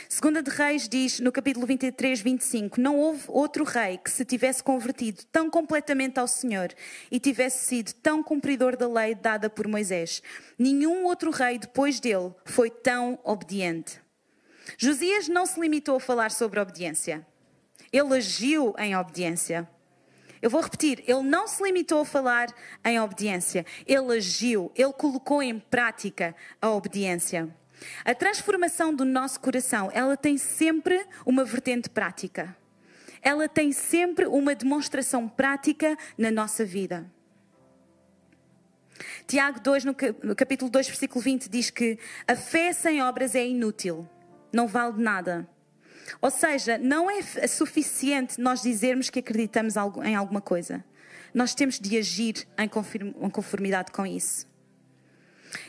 Segunda 0.07 0.41
de 0.41 0.49
Reis 0.49 0.87
diz 0.87 1.19
no 1.19 1.31
capítulo 1.31 1.65
23, 1.65 2.21
25: 2.21 2.79
Não 2.79 2.97
houve 2.97 3.23
outro 3.27 3.63
rei 3.63 3.97
que 3.97 4.09
se 4.09 4.23
tivesse 4.23 4.63
convertido 4.63 5.23
tão 5.31 5.49
completamente 5.49 6.19
ao 6.19 6.27
Senhor 6.27 6.73
e 7.09 7.19
tivesse 7.19 7.65
sido 7.65 7.93
tão 7.93 8.23
cumpridor 8.23 8.77
da 8.77 8.87
lei 8.87 9.15
dada 9.15 9.49
por 9.49 9.67
Moisés. 9.67 10.21
Nenhum 10.57 11.05
outro 11.05 11.31
rei 11.31 11.57
depois 11.57 11.99
dele 11.99 12.33
foi 12.45 12.69
tão 12.69 13.19
obediente. 13.23 13.99
Josias 14.77 15.27
não 15.27 15.45
se 15.45 15.59
limitou 15.59 15.97
a 15.97 15.99
falar 15.99 16.31
sobre 16.31 16.59
obediência. 16.59 17.25
Ele 17.91 18.15
agiu 18.15 18.73
em 18.77 18.95
obediência. 18.95 19.67
Eu 20.41 20.49
vou 20.49 20.61
repetir, 20.61 21.03
ele 21.05 21.21
não 21.21 21.47
se 21.47 21.61
limitou 21.61 22.01
a 22.01 22.05
falar 22.05 22.47
em 22.83 22.99
obediência, 22.99 23.63
ele 23.85 24.17
agiu, 24.17 24.71
ele 24.75 24.91
colocou 24.93 25.43
em 25.43 25.59
prática 25.59 26.35
a 26.59 26.71
obediência. 26.71 27.55
A 28.05 28.13
transformação 28.13 28.93
do 28.93 29.05
nosso 29.05 29.39
coração, 29.39 29.89
ela 29.93 30.15
tem 30.15 30.37
sempre 30.37 31.05
uma 31.25 31.43
vertente 31.43 31.89
prática. 31.89 32.55
Ela 33.21 33.47
tem 33.47 33.71
sempre 33.71 34.25
uma 34.25 34.55
demonstração 34.55 35.27
prática 35.27 35.97
na 36.17 36.31
nossa 36.31 36.65
vida. 36.65 37.09
Tiago 39.27 39.59
2, 39.59 39.85
no 39.85 39.95
capítulo 40.35 40.69
2, 40.69 40.87
versículo 40.87 41.21
20, 41.21 41.49
diz 41.49 41.69
que 41.69 41.97
a 42.27 42.35
fé 42.35 42.73
sem 42.73 43.01
obras 43.01 43.33
é 43.35 43.47
inútil, 43.47 44.07
não 44.51 44.67
vale 44.67 45.01
nada. 45.01 45.47
Ou 46.19 46.29
seja, 46.29 46.77
não 46.77 47.09
é 47.09 47.21
suficiente 47.47 48.39
nós 48.39 48.61
dizermos 48.61 49.09
que 49.09 49.19
acreditamos 49.19 49.75
em 50.03 50.15
alguma 50.15 50.41
coisa. 50.41 50.83
Nós 51.33 51.55
temos 51.55 51.79
de 51.79 51.97
agir 51.97 52.47
em 52.57 52.67
conformidade 53.29 53.91
com 53.91 54.05
isso. 54.05 54.50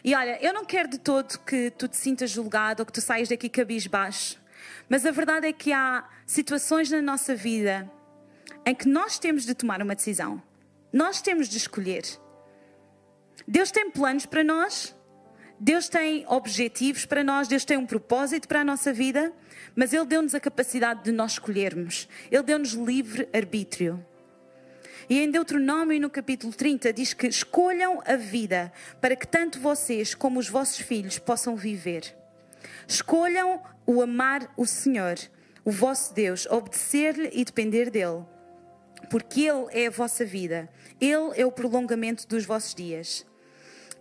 E 0.05 0.15
olha, 0.15 0.39
eu 0.43 0.53
não 0.53 0.65
quero 0.65 0.89
de 0.89 0.99
todo 0.99 1.39
que 1.41 1.71
tu 1.71 1.89
te 1.89 1.97
sintas 1.97 2.31
julgado 2.31 2.83
ou 2.83 2.87
que 2.87 2.93
tu 2.93 3.01
saias 3.01 3.29
daqui 3.29 3.49
cabisbaixo. 3.49 4.41
Mas 4.89 5.05
a 5.07 5.11
verdade 5.11 5.47
é 5.47 5.53
que 5.53 5.73
há 5.73 6.09
situações 6.27 6.91
na 6.91 7.03
nossa 7.03 7.35
vida 7.35 7.91
em 8.65 8.75
que 8.75 8.89
nós 8.89 9.19
temos 9.19 9.45
de 9.45 9.55
tomar 9.55 9.83
uma 9.83 9.95
decisão. 9.95 10.43
Nós 10.93 11.21
temos 11.21 11.49
de 11.49 11.57
escolher. 11.57 12.05
Deus 13.47 13.71
tem 13.71 13.91
planos 13.91 14.27
para 14.27 14.45
nós, 14.45 14.95
Deus 15.59 15.89
tem 15.89 16.25
objetivos 16.29 17.07
para 17.07 17.25
nós, 17.25 17.49
Deus 17.49 17.65
tem 17.65 17.77
um 17.77 17.87
propósito 17.87 18.47
para 18.47 18.61
a 18.61 18.65
nossa 18.65 18.93
vida, 18.93 19.33
mas 19.75 19.93
Ele 19.93 20.05
deu-nos 20.05 20.35
a 20.35 20.41
capacidade 20.41 21.05
de 21.05 21.13
nós 21.13 21.33
escolhermos. 21.33 22.09
Ele 22.31 22.43
deu-nos 22.43 22.73
livre 22.73 23.29
arbítrio. 23.33 24.05
E 25.13 25.19
em 25.19 25.31
Deuteronômio, 25.31 26.01
no 26.01 26.09
capítulo 26.09 26.55
30, 26.55 26.91
diz 26.91 27.13
que 27.13 27.27
escolham 27.27 28.03
a 28.07 28.17
vida 28.17 28.73
para 28.99 29.15
que 29.15 29.29
tanto 29.29 29.61
vocês 29.61 30.15
como 30.15 30.41
os 30.41 30.49
vossos 30.49 30.79
filhos 30.79 31.19
possam 31.19 31.55
viver. 31.55 32.17
Escolham 32.89 33.63
o 33.85 34.01
amar 34.01 34.51
o 34.57 34.65
Senhor, 34.65 35.17
o 35.67 35.71
vosso 35.71 36.15
Deus, 36.15 36.47
obedecer-lhe 36.47 37.29
e 37.35 37.45
depender 37.45 37.91
dele, 37.91 38.25
porque 39.11 39.43
Ele 39.43 39.67
é 39.73 39.89
a 39.89 39.91
vossa 39.91 40.25
vida, 40.25 40.67
Ele 40.99 41.39
é 41.39 41.45
o 41.45 41.53
prolongamento 41.53 42.27
dos 42.27 42.47
vossos 42.47 42.75
dias. 42.75 43.27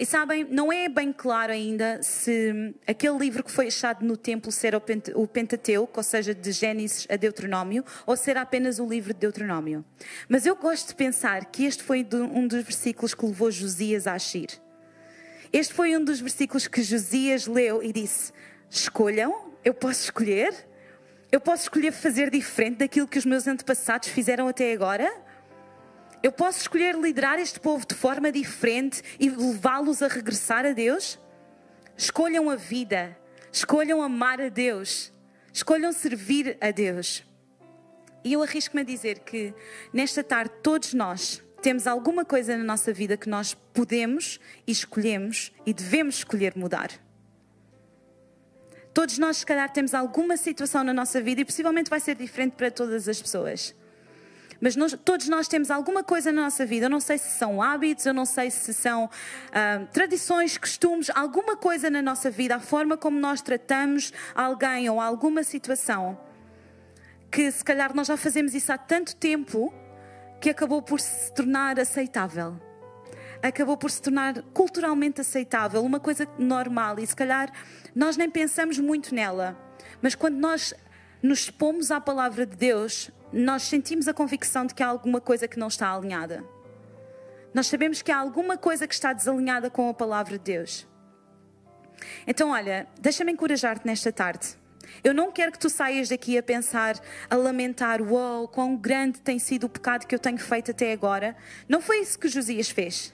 E 0.02 0.06
sabem, 0.08 0.44
não 0.46 0.74
é 0.74 0.90
bem 0.90 1.14
claro 1.14 1.54
ainda 1.54 2.02
se 2.02 2.74
aquele 2.88 3.20
livro 3.20 3.44
que 3.44 3.52
foi 3.52 3.68
achado 3.68 4.04
no 4.04 4.18
templo 4.18 4.52
ser 4.52 4.74
o 4.74 5.28
Pentateuco, 5.28 5.94
ou 5.96 6.04
seja, 6.04 6.34
de 6.34 6.52
Gênesis 6.52 7.06
a 7.08 7.16
Deuteronômio, 7.16 7.86
ou 8.08 8.18
ser 8.18 8.36
apenas 8.36 8.80
o 8.80 8.88
livro 8.88 9.14
de 9.14 9.20
Deuteronômio. 9.20 9.86
Mas 10.28 10.48
eu 10.48 10.56
gosto 10.56 10.88
de 10.88 10.96
pensar 10.96 11.46
que 11.46 11.66
este 11.66 11.84
foi 11.84 12.04
um 12.34 12.48
dos 12.48 12.64
versículos 12.64 13.14
que 13.14 13.24
levou 13.24 13.52
Josias 13.52 14.08
a 14.08 14.14
agir. 14.14 14.50
Este 15.54 15.72
foi 15.72 15.96
um 15.96 16.04
dos 16.04 16.20
versículos 16.20 16.68
que 16.68 16.82
Josias 16.82 17.46
leu 17.46 17.84
e 17.84 17.94
disse: 17.94 18.34
Escolham, 18.72 19.52
eu 19.64 19.76
posso 19.76 20.06
escolher, 20.06 20.68
eu 21.32 21.40
posso 21.40 21.62
escolher 21.62 21.92
fazer 21.92 22.32
diferente 22.32 22.78
daquilo 22.78 23.08
que 23.08 23.20
os 23.20 23.26
meus 23.28 23.46
antepassados 23.46 24.10
fizeram 24.10 24.48
até 24.48 24.74
agora. 24.74 25.08
Eu 26.24 26.32
posso 26.32 26.60
escolher 26.60 26.96
liderar 26.96 27.40
este 27.40 27.60
povo 27.60 27.86
de 27.86 27.96
forma 27.96 28.32
diferente 28.32 29.02
e 29.20 29.30
levá-los 29.30 30.04
a 30.04 30.08
regressar 30.08 30.66
a 30.66 30.72
Deus? 30.72 31.20
Escolham 31.98 32.50
a 32.50 32.56
vida, 32.56 33.18
escolham 33.52 34.02
amar 34.02 34.40
a 34.40 34.50
Deus, 34.50 35.12
escolham 35.52 35.92
servir 35.92 36.58
a 36.62 36.70
Deus. 36.70 37.24
E 38.24 38.34
eu 38.34 38.44
arrisco-me 38.44 38.82
a 38.82 38.86
dizer 38.86 39.20
que 39.20 39.52
nesta 39.92 40.24
tarde 40.24 40.54
todos 40.62 40.94
nós 40.94 41.42
temos 41.60 41.88
alguma 41.88 42.24
coisa 42.24 42.56
na 42.56 42.64
nossa 42.64 42.94
vida 42.94 43.18
que 43.18 43.30
nós 43.30 43.56
podemos 43.74 44.40
e 44.68 44.72
escolhemos 44.72 45.52
e 45.66 45.74
devemos 45.74 46.18
escolher 46.18 46.56
mudar. 46.56 46.92
Todos 48.94 49.18
nós, 49.18 49.38
se 49.38 49.46
calhar, 49.46 49.72
temos 49.72 49.94
alguma 49.94 50.38
situação 50.38 50.84
na 50.84 50.94
nossa 50.94 51.22
vida 51.22 51.42
e 51.42 51.46
possivelmente 51.46 51.90
vai 51.90 52.00
ser 52.00 52.16
diferente 52.16 52.54
para 52.54 52.70
todas 52.70 53.08
as 53.08 53.22
pessoas. 53.22 53.74
Mas 54.62 54.76
nós, 54.76 54.96
todos 55.04 55.28
nós 55.28 55.48
temos 55.48 55.72
alguma 55.72 56.04
coisa 56.04 56.32
na 56.32 56.44
nossa 56.44 56.64
vida, 56.68 56.86
eu 56.86 56.90
não 56.90 57.00
sei 57.00 57.18
se 57.18 57.32
são 57.32 57.60
hábitos, 57.64 58.06
eu 58.06 58.14
não 58.14 58.26
sei 58.26 58.52
se 58.52 58.72
são 58.76 59.06
uh, 59.06 59.88
tradições, 59.92 60.56
costumes, 60.56 61.10
alguma 61.10 61.58
coisa 61.58 61.90
na 61.90 62.00
nossa 62.00 62.30
vida, 62.30 62.56
a 62.56 62.60
forma 62.60 62.96
como 62.96 63.20
nós 63.20 63.42
tratamos 63.42 64.14
alguém 64.36 64.88
ou 64.88 65.02
alguma 65.02 65.42
situação, 65.42 66.16
que 67.32 67.52
se 67.52 67.64
calhar 67.64 67.96
nós 67.96 68.06
já 68.06 68.16
fazemos 68.16 68.54
isso 68.54 68.72
há 68.72 68.78
tanto 68.78 69.16
tempo 69.16 69.74
que 70.40 70.52
acabou 70.52 70.84
por 70.84 71.00
se 71.00 71.34
tornar 71.34 71.80
aceitável. 71.80 72.56
Acabou 73.42 73.76
por 73.76 73.90
se 73.90 74.00
tornar 74.00 74.44
culturalmente 74.54 75.22
aceitável, 75.22 75.84
uma 75.84 76.00
coisa 76.00 76.28
normal 76.38 77.00
e 77.00 77.08
se 77.08 77.16
calhar 77.16 77.52
nós 77.96 78.16
nem 78.16 78.30
pensamos 78.30 78.78
muito 78.78 79.16
nela. 79.16 79.58
Mas 80.04 80.14
quando 80.14 80.38
nós 80.38 80.72
nos 81.24 81.40
expomos 81.40 81.90
à 81.90 82.00
palavra 82.00 82.46
de 82.46 82.56
Deus, 82.56 83.10
nós 83.32 83.64
sentimos 83.64 84.08
a 84.08 84.14
convicção 84.14 84.66
de 84.66 84.74
que 84.74 84.84
há 84.84 84.88
alguma 84.88 85.22
coisa 85.22 85.48
que 85.48 85.60
não 85.60 85.68
está 85.68 85.92
alinhada. 85.92 86.44
Nós 87.54 87.68
sabemos 87.68 88.02
que 88.02 88.12
há 88.12 88.18
alguma 88.18 88.58
coisa 88.58 88.88
que 88.88 88.94
está 88.94 89.14
desalinhada 89.14 89.70
com 89.70 89.90
a 89.90 89.94
palavra 89.94 90.38
de 90.38 90.44
Deus. 90.44 90.88
Então, 92.26 92.52
olha, 92.52 92.88
deixa-me 93.00 93.32
encorajar-te 93.32 93.86
nesta 93.86 94.12
tarde. 94.12 94.60
Eu 95.04 95.14
não 95.14 95.32
quero 95.32 95.52
que 95.52 95.60
tu 95.60 95.70
saias 95.70 96.10
daqui 96.10 96.38
a 96.38 96.44
pensar, 96.44 97.00
a 97.30 97.36
lamentar, 97.36 98.02
uau, 98.02 98.40
wow, 98.40 98.48
quão 98.48 98.76
grande 98.76 99.22
tem 99.22 99.40
sido 99.40 99.66
o 99.66 99.70
pecado 99.70 100.06
que 100.06 100.14
eu 100.14 100.20
tenho 100.20 100.38
feito 100.38 100.72
até 100.72 100.92
agora. 100.92 101.36
Não 101.68 101.82
foi 101.82 102.00
isso 102.00 102.20
que 102.20 102.28
Josias 102.28 102.70
fez. 102.70 103.14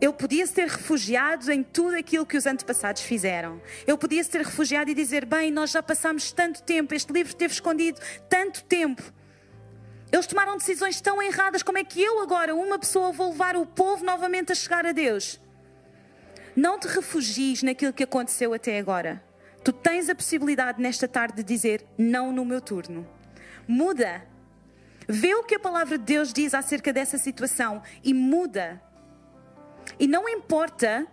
Ele 0.00 0.12
podia 0.12 0.46
ter 0.46 0.68
refugiado 0.68 1.50
em 1.50 1.62
tudo 1.62 1.96
aquilo 1.96 2.26
que 2.26 2.36
os 2.36 2.46
antepassados 2.46 3.02
fizeram. 3.02 3.60
Ele 3.86 3.96
podia 3.96 4.24
ter 4.24 4.42
refugiado 4.42 4.90
e 4.90 4.94
dizer: 4.94 5.24
Bem, 5.24 5.50
nós 5.50 5.70
já 5.70 5.82
passamos 5.82 6.32
tanto 6.32 6.62
tempo, 6.62 6.94
este 6.94 7.12
livro 7.12 7.32
esteve 7.32 7.54
escondido 7.54 8.00
tanto 8.28 8.62
tempo. 8.64 9.02
Eles 10.12 10.26
tomaram 10.26 10.56
decisões 10.56 11.00
tão 11.00 11.20
erradas, 11.22 11.62
como 11.62 11.78
é 11.78 11.84
que 11.84 12.00
eu 12.00 12.20
agora, 12.22 12.54
uma 12.54 12.78
pessoa, 12.78 13.10
vou 13.10 13.30
levar 13.30 13.56
o 13.56 13.66
povo 13.66 14.04
novamente 14.04 14.52
a 14.52 14.54
chegar 14.54 14.86
a 14.86 14.92
Deus? 14.92 15.40
Não 16.54 16.78
te 16.78 16.86
refugies 16.88 17.62
naquilo 17.62 17.92
que 17.92 18.04
aconteceu 18.04 18.54
até 18.54 18.78
agora. 18.78 19.22
Tu 19.64 19.72
tens 19.72 20.08
a 20.08 20.14
possibilidade 20.14 20.80
nesta 20.80 21.08
tarde 21.08 21.36
de 21.36 21.42
dizer: 21.42 21.84
Não 21.98 22.32
no 22.32 22.44
meu 22.44 22.60
turno. 22.60 23.06
Muda. 23.66 24.22
Vê 25.08 25.34
o 25.34 25.44
que 25.44 25.54
a 25.54 25.60
palavra 25.60 25.98
de 25.98 26.04
Deus 26.04 26.32
diz 26.32 26.54
acerca 26.54 26.92
dessa 26.92 27.18
situação 27.18 27.82
e 28.02 28.14
muda. 28.14 28.80
E 29.98 30.06
não 30.06 30.28
importa 30.28 31.06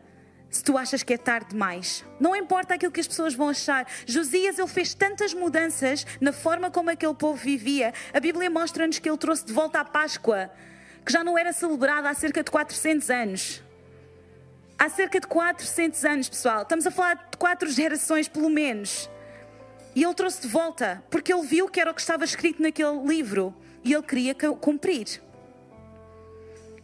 se 0.49 0.63
tu 0.63 0.77
achas 0.77 1.01
que 1.01 1.13
é 1.13 1.17
tarde 1.17 1.49
demais. 1.49 2.05
Não 2.19 2.36
importa 2.36 2.75
aquilo 2.75 2.91
que 2.91 2.99
as 2.99 3.07
pessoas 3.07 3.33
vão 3.33 3.49
achar. 3.49 3.88
Josias, 4.05 4.59
ele 4.59 4.67
fez 4.67 4.93
tantas 4.93 5.33
mudanças 5.33 6.05
na 6.21 6.31
forma 6.31 6.69
como 6.69 6.91
aquele 6.91 7.15
povo 7.15 7.36
vivia. 7.36 7.93
A 8.13 8.19
Bíblia 8.19 8.49
mostra-nos 8.49 8.99
que 8.99 9.09
ele 9.09 9.17
trouxe 9.17 9.45
de 9.45 9.51
volta 9.51 9.79
a 9.79 9.86
Páscoa, 9.86 10.51
que 11.03 11.12
já 11.12 11.23
não 11.23 11.38
era 11.38 11.51
celebrada 11.51 12.09
há 12.09 12.13
cerca 12.13 12.43
de 12.43 12.51
400 12.51 13.09
anos. 13.09 13.63
Há 14.77 14.89
cerca 14.89 15.19
de 15.19 15.27
400 15.27 16.05
anos, 16.05 16.29
pessoal. 16.29 16.62
Estamos 16.62 16.86
a 16.86 16.91
falar 16.91 17.15
de 17.15 17.38
quatro 17.38 17.69
gerações, 17.69 18.27
pelo 18.27 18.49
menos. 18.49 19.09
E 19.95 20.03
ele 20.03 20.13
trouxe 20.13 20.41
de 20.41 20.47
volta, 20.47 21.03
porque 21.09 21.33
ele 21.33 21.45
viu 21.47 21.67
que 21.67 21.79
era 21.79 21.89
o 21.89 21.93
que 21.93 22.01
estava 22.01 22.23
escrito 22.23 22.62
naquele 22.62 22.99
livro 23.05 23.55
e 23.83 23.93
ele 23.93 24.03
queria 24.03 24.36
cumprir. 24.36 25.21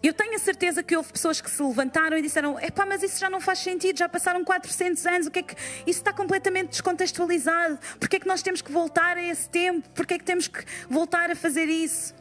Eu 0.02 0.14
tenho 0.14 0.34
a 0.34 0.40
certeza 0.40 0.82
que 0.82 0.96
houve 0.96 1.12
pessoas 1.12 1.42
que 1.42 1.52
se 1.52 1.62
levantaram 1.62 2.18
e 2.18 2.22
disseram: 2.22 2.58
epá, 2.60 2.86
mas 2.86 3.04
isso 3.04 3.20
já 3.20 3.30
não 3.30 3.42
faz 3.42 3.60
sentido, 3.60 3.98
já 3.98 4.08
passaram 4.08 4.44
400 4.46 5.06
anos, 5.06 5.28
o 5.28 5.32
que 5.32 5.40
é 5.40 5.44
que 5.44 5.56
isso 5.86 6.00
está 6.00 6.14
completamente 6.14 6.70
descontextualizado? 6.70 7.78
Porquê 8.00 8.16
é 8.16 8.20
que 8.20 8.28
nós 8.28 8.42
temos 8.42 8.62
que 8.62 8.72
voltar 8.72 9.18
a 9.18 9.24
esse 9.24 9.50
tempo? 9.50 9.90
Porquê 9.90 10.14
é 10.14 10.18
que 10.18 10.24
temos 10.24 10.48
que 10.48 10.64
voltar 10.90 11.30
a 11.30 11.36
fazer 11.36 11.66
isso? 11.66 12.16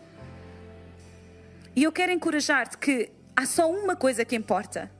E 1.76 1.84
eu 1.84 1.92
quero 1.92 2.10
encorajar-te 2.10 2.76
que 2.76 3.12
há 3.36 3.46
só 3.46 3.70
uma 3.70 3.94
coisa 3.94 4.24
que 4.24 4.34
importa. 4.34 4.90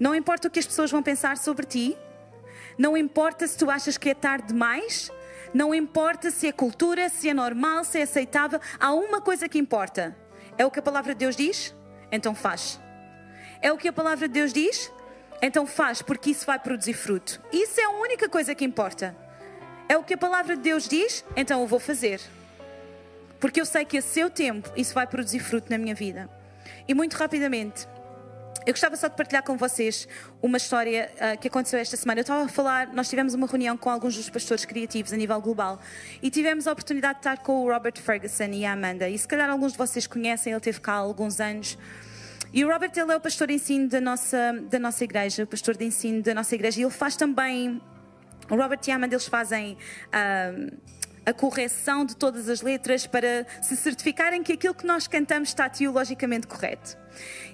Não 0.00 0.12
importa 0.12 0.48
o 0.48 0.50
que 0.50 0.58
as 0.58 0.66
pessoas 0.66 0.90
vão 0.90 1.02
pensar 1.02 1.38
sobre 1.38 1.64
ti, 1.64 1.96
não 2.76 2.96
importa 2.96 3.46
se 3.46 3.56
tu 3.56 3.70
achas 3.70 3.96
que 3.96 4.10
é 4.10 4.14
tarde 4.14 4.48
demais, 4.48 5.10
não 5.54 5.72
importa 5.72 6.32
se 6.32 6.48
é 6.48 6.52
cultura, 6.52 7.08
se 7.08 7.28
é 7.28 7.34
normal, 7.34 7.84
se 7.84 8.00
é 8.00 8.02
aceitável, 8.02 8.60
há 8.80 8.92
uma 8.92 9.20
coisa 9.20 9.48
que 9.48 9.56
importa. 9.56 10.25
É 10.58 10.64
o 10.64 10.70
que 10.70 10.78
a 10.78 10.82
palavra 10.82 11.14
de 11.14 11.18
Deus 11.18 11.36
diz? 11.36 11.74
Então 12.10 12.34
faz. 12.34 12.80
É 13.60 13.72
o 13.72 13.76
que 13.76 13.88
a 13.88 13.92
palavra 13.92 14.26
de 14.26 14.34
Deus 14.34 14.52
diz? 14.52 14.92
Então 15.42 15.66
faz, 15.66 16.00
porque 16.02 16.30
isso 16.30 16.46
vai 16.46 16.58
produzir 16.58 16.94
fruto. 16.94 17.42
Isso 17.52 17.80
é 17.80 17.84
a 17.84 17.90
única 17.90 18.28
coisa 18.28 18.54
que 18.54 18.64
importa. 18.64 19.14
É 19.88 19.96
o 19.96 20.02
que 20.02 20.14
a 20.14 20.18
palavra 20.18 20.56
de 20.56 20.62
Deus 20.62 20.88
diz? 20.88 21.24
Então 21.36 21.60
eu 21.60 21.66
vou 21.66 21.78
fazer. 21.78 22.20
Porque 23.38 23.60
eu 23.60 23.66
sei 23.66 23.84
que 23.84 23.98
a 23.98 24.02
seu 24.02 24.30
tempo 24.30 24.70
isso 24.76 24.94
vai 24.94 25.06
produzir 25.06 25.40
fruto 25.40 25.70
na 25.70 25.78
minha 25.78 25.94
vida. 25.94 26.28
E 26.88 26.94
muito 26.94 27.14
rapidamente, 27.14 27.86
Eu 28.66 28.72
gostava 28.72 28.96
só 28.96 29.06
de 29.06 29.14
partilhar 29.14 29.44
com 29.44 29.56
vocês 29.56 30.08
uma 30.42 30.56
história 30.56 31.08
uh, 31.14 31.38
que 31.38 31.46
aconteceu 31.46 31.78
esta 31.78 31.96
semana. 31.96 32.18
Eu 32.18 32.22
estava 32.22 32.42
a 32.46 32.48
falar, 32.48 32.92
nós 32.92 33.08
tivemos 33.08 33.32
uma 33.32 33.46
reunião 33.46 33.76
com 33.76 33.88
alguns 33.88 34.16
dos 34.16 34.28
pastores 34.28 34.64
criativos 34.64 35.12
a 35.12 35.16
nível 35.16 35.40
global 35.40 35.80
e 36.20 36.28
tivemos 36.30 36.66
a 36.66 36.72
oportunidade 36.72 37.14
de 37.14 37.20
estar 37.20 37.44
com 37.44 37.64
o 37.64 37.70
Robert 37.70 37.96
Ferguson 37.96 38.46
e 38.46 38.66
a 38.66 38.72
Amanda. 38.72 39.08
E 39.08 39.16
se 39.16 39.28
calhar 39.28 39.48
alguns 39.48 39.70
de 39.70 39.78
vocês 39.78 40.08
conhecem, 40.08 40.52
ele 40.52 40.60
teve 40.60 40.80
cá 40.80 40.94
há 40.94 40.96
alguns 40.96 41.38
anos. 41.38 41.78
E 42.52 42.64
o 42.64 42.68
Robert, 42.68 42.90
ele 42.96 43.12
é 43.12 43.16
o 43.16 43.20
pastor 43.20 43.46
de 43.46 43.54
ensino 43.54 43.88
da 43.88 44.00
nossa, 44.00 44.52
da 44.68 44.80
nossa 44.80 45.04
igreja, 45.04 45.44
o 45.44 45.46
pastor 45.46 45.76
de 45.76 45.84
ensino 45.84 46.20
da 46.20 46.34
nossa 46.34 46.52
igreja, 46.52 46.80
e 46.80 46.82
ele 46.82 46.90
faz 46.90 47.14
também. 47.14 47.80
O 48.50 48.56
Robert 48.56 48.80
e 48.84 48.90
a 48.90 48.96
Amanda, 48.96 49.14
eles 49.14 49.26
fazem. 49.26 49.78
Uh, 50.08 50.76
a 51.24 51.32
correção 51.32 52.04
de 52.04 52.14
todas 52.14 52.48
as 52.48 52.62
letras 52.62 53.04
para 53.04 53.44
se 53.60 53.76
certificarem 53.76 54.44
que 54.44 54.52
aquilo 54.52 54.72
que 54.72 54.86
nós 54.86 55.08
cantamos 55.08 55.48
está 55.48 55.68
teologicamente 55.68 56.46
correto. 56.46 56.96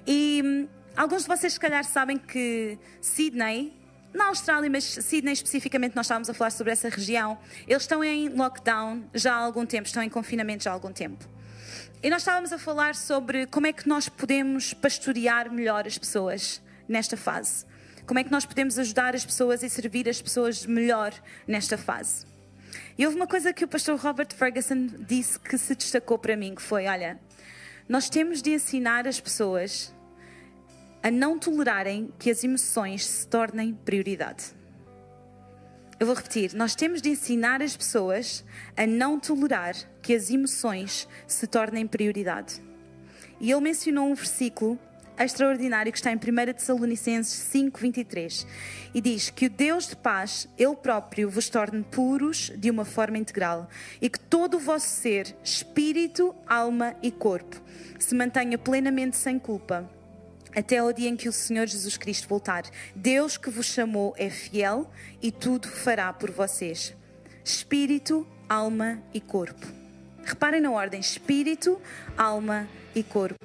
E 0.05 0.69
alguns 0.95 1.23
de 1.23 1.27
vocês, 1.27 1.53
se 1.53 1.59
calhar, 1.59 1.83
sabem 1.83 2.17
que 2.17 2.77
Sydney, 3.01 3.73
na 4.13 4.27
Austrália, 4.27 4.69
mas 4.69 4.83
Sydney 4.83 5.33
especificamente, 5.33 5.95
nós 5.95 6.05
estávamos 6.05 6.29
a 6.29 6.33
falar 6.33 6.51
sobre 6.51 6.71
essa 6.71 6.89
região, 6.89 7.37
eles 7.67 7.83
estão 7.83 8.03
em 8.03 8.29
lockdown 8.29 9.03
já 9.13 9.33
há 9.33 9.37
algum 9.37 9.65
tempo, 9.65 9.87
estão 9.87 10.03
em 10.03 10.09
confinamento 10.09 10.63
já 10.63 10.71
há 10.71 10.73
algum 10.73 10.91
tempo. 10.91 11.27
E 12.01 12.09
nós 12.09 12.21
estávamos 12.21 12.51
a 12.51 12.57
falar 12.57 12.95
sobre 12.95 13.47
como 13.47 13.65
é 13.65 13.73
que 13.73 13.87
nós 13.87 14.09
podemos 14.09 14.73
pastorear 14.73 15.51
melhor 15.51 15.87
as 15.87 15.97
pessoas 15.97 16.61
nesta 16.87 17.15
fase. 17.15 17.65
Como 18.05 18.19
é 18.19 18.23
que 18.23 18.31
nós 18.31 18.45
podemos 18.45 18.77
ajudar 18.77 19.15
as 19.15 19.25
pessoas 19.25 19.63
e 19.63 19.69
servir 19.69 20.09
as 20.09 20.21
pessoas 20.21 20.65
melhor 20.65 21.13
nesta 21.47 21.77
fase. 21.77 22.25
E 22.97 23.05
houve 23.05 23.15
uma 23.15 23.27
coisa 23.27 23.53
que 23.53 23.63
o 23.63 23.67
pastor 23.67 23.97
Robert 23.97 24.33
Ferguson 24.35 24.87
disse 24.99 25.39
que 25.39 25.57
se 25.57 25.73
destacou 25.75 26.19
para 26.19 26.35
mim, 26.35 26.53
que 26.53 26.61
foi, 26.61 26.87
olha, 26.87 27.17
nós 27.87 28.09
temos 28.09 28.41
de 28.41 28.51
ensinar 28.51 29.07
as 29.07 29.21
pessoas 29.21 29.92
a 31.03 31.11
não 31.11 31.37
tolerarem 31.37 32.13
que 32.17 32.31
as 32.31 32.45
emoções 32.45 33.05
se 33.05 33.27
tornem 33.27 33.73
prioridade. 33.73 34.45
Eu 35.99 36.07
vou 36.07 36.15
repetir, 36.15 36.53
nós 36.53 36.75
temos 36.75 37.01
de 37.01 37.09
ensinar 37.09 37.61
as 37.61 37.75
pessoas 37.75 38.43
a 38.75 38.87
não 38.87 39.19
tolerar 39.19 39.75
que 40.01 40.15
as 40.15 40.29
emoções 40.29 41.05
se 41.27 41.45
tornem 41.45 41.85
prioridade. 41.85 42.61
E 43.37 43.51
ele 43.51 43.59
mencionou 43.59 44.07
um 44.09 44.15
versículo 44.15 44.79
extraordinário 45.19 45.91
que 45.91 45.97
está 45.97 46.11
em 46.11 46.15
1 46.15 46.53
Tessalonicenses 46.53 47.33
5:23 47.51 48.47
e 48.93 49.01
diz 49.01 49.29
que 49.29 49.47
o 49.47 49.49
Deus 49.49 49.89
de 49.89 49.97
paz, 49.97 50.47
ele 50.57 50.75
próprio 50.75 51.29
vos 51.29 51.49
torne 51.49 51.83
puros 51.83 52.51
de 52.55 52.71
uma 52.71 52.85
forma 52.85 53.17
integral 53.17 53.69
e 54.01 54.09
que 54.09 54.19
todo 54.19 54.55
o 54.55 54.59
vosso 54.59 54.87
ser, 54.87 55.35
espírito, 55.43 56.33
alma 56.47 56.95
e 57.03 57.11
corpo 57.11 57.61
se 57.99 58.15
mantenha 58.15 58.57
plenamente 58.57 59.17
sem 59.17 59.37
culpa 59.37 59.89
até 60.55 60.77
ao 60.77 60.93
dia 60.93 61.09
em 61.09 61.15
que 61.15 61.29
o 61.29 61.33
Senhor 61.33 61.67
Jesus 61.67 61.97
Cristo 61.97 62.27
voltar. 62.27 62.63
Deus 62.95 63.37
que 63.37 63.49
vos 63.49 63.65
chamou 63.65 64.13
é 64.17 64.29
fiel 64.29 64.89
e 65.21 65.31
tudo 65.31 65.67
fará 65.67 66.11
por 66.13 66.31
vocês. 66.31 66.95
Espírito, 67.43 68.27
alma 68.47 69.01
e 69.13 69.19
corpo. 69.19 69.67
Reparem 70.23 70.61
na 70.61 70.71
ordem: 70.71 70.99
espírito, 70.99 71.79
alma 72.17 72.67
e 72.95 73.03
corpo. 73.03 73.37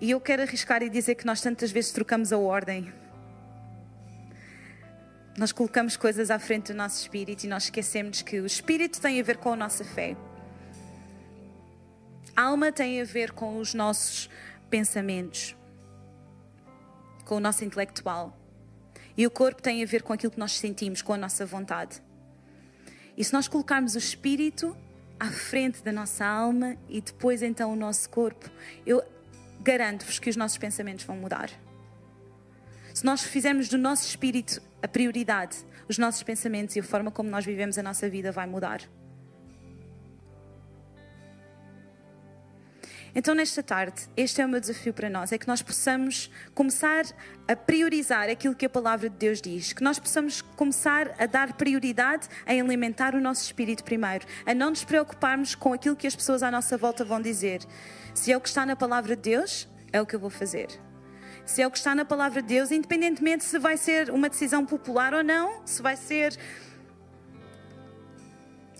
E 0.00 0.10
eu 0.10 0.20
quero 0.20 0.42
arriscar 0.42 0.82
e 0.82 0.90
dizer 0.90 1.14
que 1.14 1.24
nós 1.24 1.40
tantas 1.40 1.70
vezes 1.70 1.90
trocamos 1.90 2.32
a 2.32 2.38
ordem. 2.38 2.92
Nós 5.38 5.52
colocamos 5.52 5.96
coisas 5.96 6.30
à 6.30 6.38
frente 6.38 6.72
do 6.72 6.76
nosso 6.76 7.00
espírito 7.00 7.44
e 7.44 7.48
nós 7.48 7.64
esquecemos 7.64 8.22
que 8.22 8.40
o 8.40 8.46
espírito 8.46 9.00
tem 9.00 9.20
a 9.20 9.22
ver 9.22 9.36
com 9.38 9.52
a 9.52 9.56
nossa 9.56 9.84
fé. 9.84 10.16
A 12.34 12.42
alma 12.42 12.70
tem 12.70 13.00
a 13.00 13.04
ver 13.04 13.32
com 13.32 13.58
os 13.58 13.72
nossos 13.72 14.28
pensamentos, 14.70 15.56
com 17.24 17.36
o 17.36 17.40
nosso 17.40 17.64
intelectual. 17.64 18.36
E 19.16 19.26
o 19.26 19.30
corpo 19.30 19.62
tem 19.62 19.82
a 19.82 19.86
ver 19.86 20.02
com 20.02 20.12
aquilo 20.12 20.30
que 20.30 20.38
nós 20.38 20.58
sentimos, 20.58 21.02
com 21.02 21.12
a 21.12 21.16
nossa 21.16 21.46
vontade. 21.46 22.02
E 23.16 23.24
se 23.24 23.32
nós 23.32 23.48
colocarmos 23.48 23.94
o 23.94 23.98
espírito 23.98 24.76
à 25.18 25.26
frente 25.30 25.82
da 25.82 25.90
nossa 25.90 26.24
alma 26.26 26.76
e 26.88 27.00
depois 27.00 27.42
então 27.42 27.72
o 27.72 27.76
nosso 27.76 28.10
corpo, 28.10 28.50
eu 28.84 29.02
garanto-vos 29.60 30.18
que 30.18 30.28
os 30.28 30.36
nossos 30.36 30.58
pensamentos 30.58 31.04
vão 31.04 31.16
mudar. 31.16 31.50
Se 32.92 33.04
nós 33.04 33.22
fizermos 33.22 33.68
do 33.68 33.78
nosso 33.78 34.06
espírito 34.06 34.60
a 34.82 34.88
prioridade, 34.88 35.56
os 35.88 35.98
nossos 35.98 36.22
pensamentos 36.22 36.76
e 36.76 36.80
a 36.80 36.82
forma 36.82 37.10
como 37.10 37.30
nós 37.30 37.44
vivemos 37.44 37.78
a 37.78 37.82
nossa 37.82 38.08
vida 38.08 38.30
vai 38.30 38.46
mudar. 38.46 38.80
Então, 43.18 43.34
nesta 43.34 43.62
tarde, 43.62 44.02
este 44.14 44.42
é 44.42 44.44
o 44.44 44.48
meu 44.48 44.60
desafio 44.60 44.92
para 44.92 45.08
nós: 45.08 45.32
é 45.32 45.38
que 45.38 45.48
nós 45.48 45.62
possamos 45.62 46.30
começar 46.54 47.06
a 47.48 47.56
priorizar 47.56 48.28
aquilo 48.28 48.54
que 48.54 48.66
a 48.66 48.68
palavra 48.68 49.08
de 49.08 49.16
Deus 49.16 49.40
diz, 49.40 49.72
que 49.72 49.82
nós 49.82 49.98
possamos 49.98 50.42
começar 50.42 51.14
a 51.18 51.24
dar 51.24 51.54
prioridade 51.54 52.28
a 52.44 52.50
alimentar 52.52 53.14
o 53.14 53.20
nosso 53.20 53.42
espírito 53.42 53.82
primeiro, 53.82 54.26
a 54.44 54.52
não 54.52 54.68
nos 54.68 54.84
preocuparmos 54.84 55.54
com 55.54 55.72
aquilo 55.72 55.96
que 55.96 56.06
as 56.06 56.14
pessoas 56.14 56.42
à 56.42 56.50
nossa 56.50 56.76
volta 56.76 57.06
vão 57.06 57.18
dizer. 57.18 57.62
Se 58.14 58.30
é 58.30 58.36
o 58.36 58.40
que 58.40 58.48
está 58.48 58.66
na 58.66 58.76
palavra 58.76 59.16
de 59.16 59.22
Deus, 59.22 59.66
é 59.90 59.98
o 59.98 60.04
que 60.04 60.14
eu 60.14 60.20
vou 60.20 60.28
fazer. 60.28 60.68
Se 61.46 61.62
é 61.62 61.66
o 61.66 61.70
que 61.70 61.78
está 61.78 61.94
na 61.94 62.04
palavra 62.04 62.42
de 62.42 62.48
Deus, 62.48 62.70
independentemente 62.70 63.44
se 63.44 63.58
vai 63.58 63.78
ser 63.78 64.10
uma 64.10 64.28
decisão 64.28 64.66
popular 64.66 65.14
ou 65.14 65.24
não, 65.24 65.66
se 65.66 65.80
vai 65.80 65.96
ser. 65.96 66.36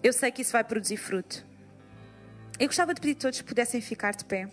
Eu 0.03 0.13
sei 0.13 0.31
que 0.31 0.43
isso 0.43 0.53
vai 0.53 0.63
produzir 0.63 0.99
fruto. 0.99 1.46
Eu 2.59 2.67
gostava 2.67 2.95
de 2.95 3.01
pedir 3.01 3.15
que 3.15 3.21
todos 3.21 3.41
pudessem 3.43 3.81
ficar 3.81 4.15
de 4.15 4.25
pé. 4.25 4.49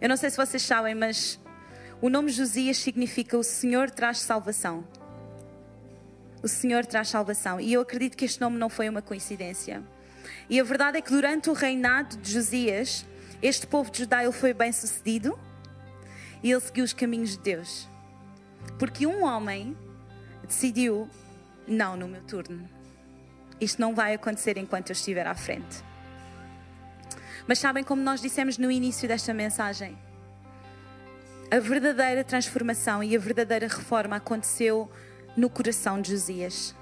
Eu 0.00 0.08
não 0.08 0.16
sei 0.16 0.30
se 0.30 0.36
vocês 0.36 0.62
sabem, 0.62 0.94
mas 0.94 1.40
o 2.00 2.08
nome 2.08 2.30
Josias 2.30 2.78
significa 2.78 3.36
o 3.36 3.42
Senhor 3.42 3.90
traz 3.90 4.18
salvação 4.18 4.84
o 6.42 6.48
Senhor 6.48 6.86
traz 6.86 7.08
salvação. 7.08 7.60
E 7.60 7.72
eu 7.72 7.80
acredito 7.80 8.16
que 8.16 8.24
este 8.24 8.40
nome 8.40 8.58
não 8.58 8.68
foi 8.68 8.88
uma 8.88 9.02
coincidência. 9.02 9.82
E 10.48 10.60
a 10.60 10.64
verdade 10.64 10.98
é 10.98 11.00
que 11.00 11.10
durante 11.10 11.50
o 11.50 11.52
reinado 11.52 12.16
de 12.16 12.32
Josias, 12.32 13.04
este 13.42 13.66
povo 13.66 13.90
de 13.90 13.98
Judá 13.98 14.22
ele 14.22 14.32
foi 14.32 14.52
bem 14.52 14.72
sucedido 14.72 15.38
e 16.42 16.50
ele 16.50 16.60
seguiu 16.60 16.84
os 16.84 16.92
caminhos 16.92 17.30
de 17.30 17.38
Deus. 17.38 17.88
Porque 18.78 19.06
um 19.06 19.24
homem 19.24 19.76
decidiu: 20.46 21.08
não, 21.68 21.96
no 21.96 22.08
meu 22.08 22.22
turno. 22.22 22.68
Isto 23.60 23.80
não 23.80 23.94
vai 23.94 24.14
acontecer 24.14 24.56
enquanto 24.56 24.90
eu 24.90 24.94
estiver 24.94 25.26
à 25.26 25.34
frente. 25.34 25.82
Mas 27.46 27.58
sabem 27.58 27.82
como 27.82 28.02
nós 28.02 28.20
dissemos 28.20 28.58
no 28.58 28.70
início 28.70 29.08
desta 29.08 29.32
mensagem? 29.32 29.98
A 31.50 31.58
verdadeira 31.58 32.22
transformação 32.22 33.02
e 33.02 33.16
a 33.16 33.18
verdadeira 33.18 33.66
reforma 33.66 34.16
aconteceu 34.16 34.90
no 35.36 35.48
coração 35.48 36.00
de 36.00 36.10
Josias. 36.10 36.74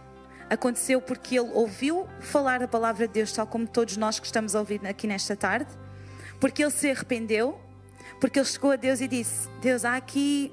Aconteceu 0.51 1.01
porque 1.01 1.39
ele 1.39 1.51
ouviu 1.53 2.09
falar 2.21 2.63
a 2.63 2.69
palavra 2.69 3.07
de 3.07 3.15
Deus, 3.15 3.33
tal 3.33 3.47
como 3.47 3.67
todos 3.67 3.97
nós 3.97 4.19
que 4.19 4.27
estamos 4.27 4.55
a 4.55 4.59
ouvir 4.59 4.85
aqui 4.87 5.07
nesta 5.07 5.37
tarde, 5.37 5.71
porque 6.41 6.63
ele 6.63 6.71
se 6.71 6.91
arrependeu, 6.91 7.61
porque 8.21 8.39
ele 8.39 8.47
chegou 8.47 8.71
a 8.71 8.77
Deus 8.77 9.01
e 9.01 9.09
disse: 9.09 9.49
Deus, 9.61 9.85
há 9.85 9.97
aqui 9.97 10.53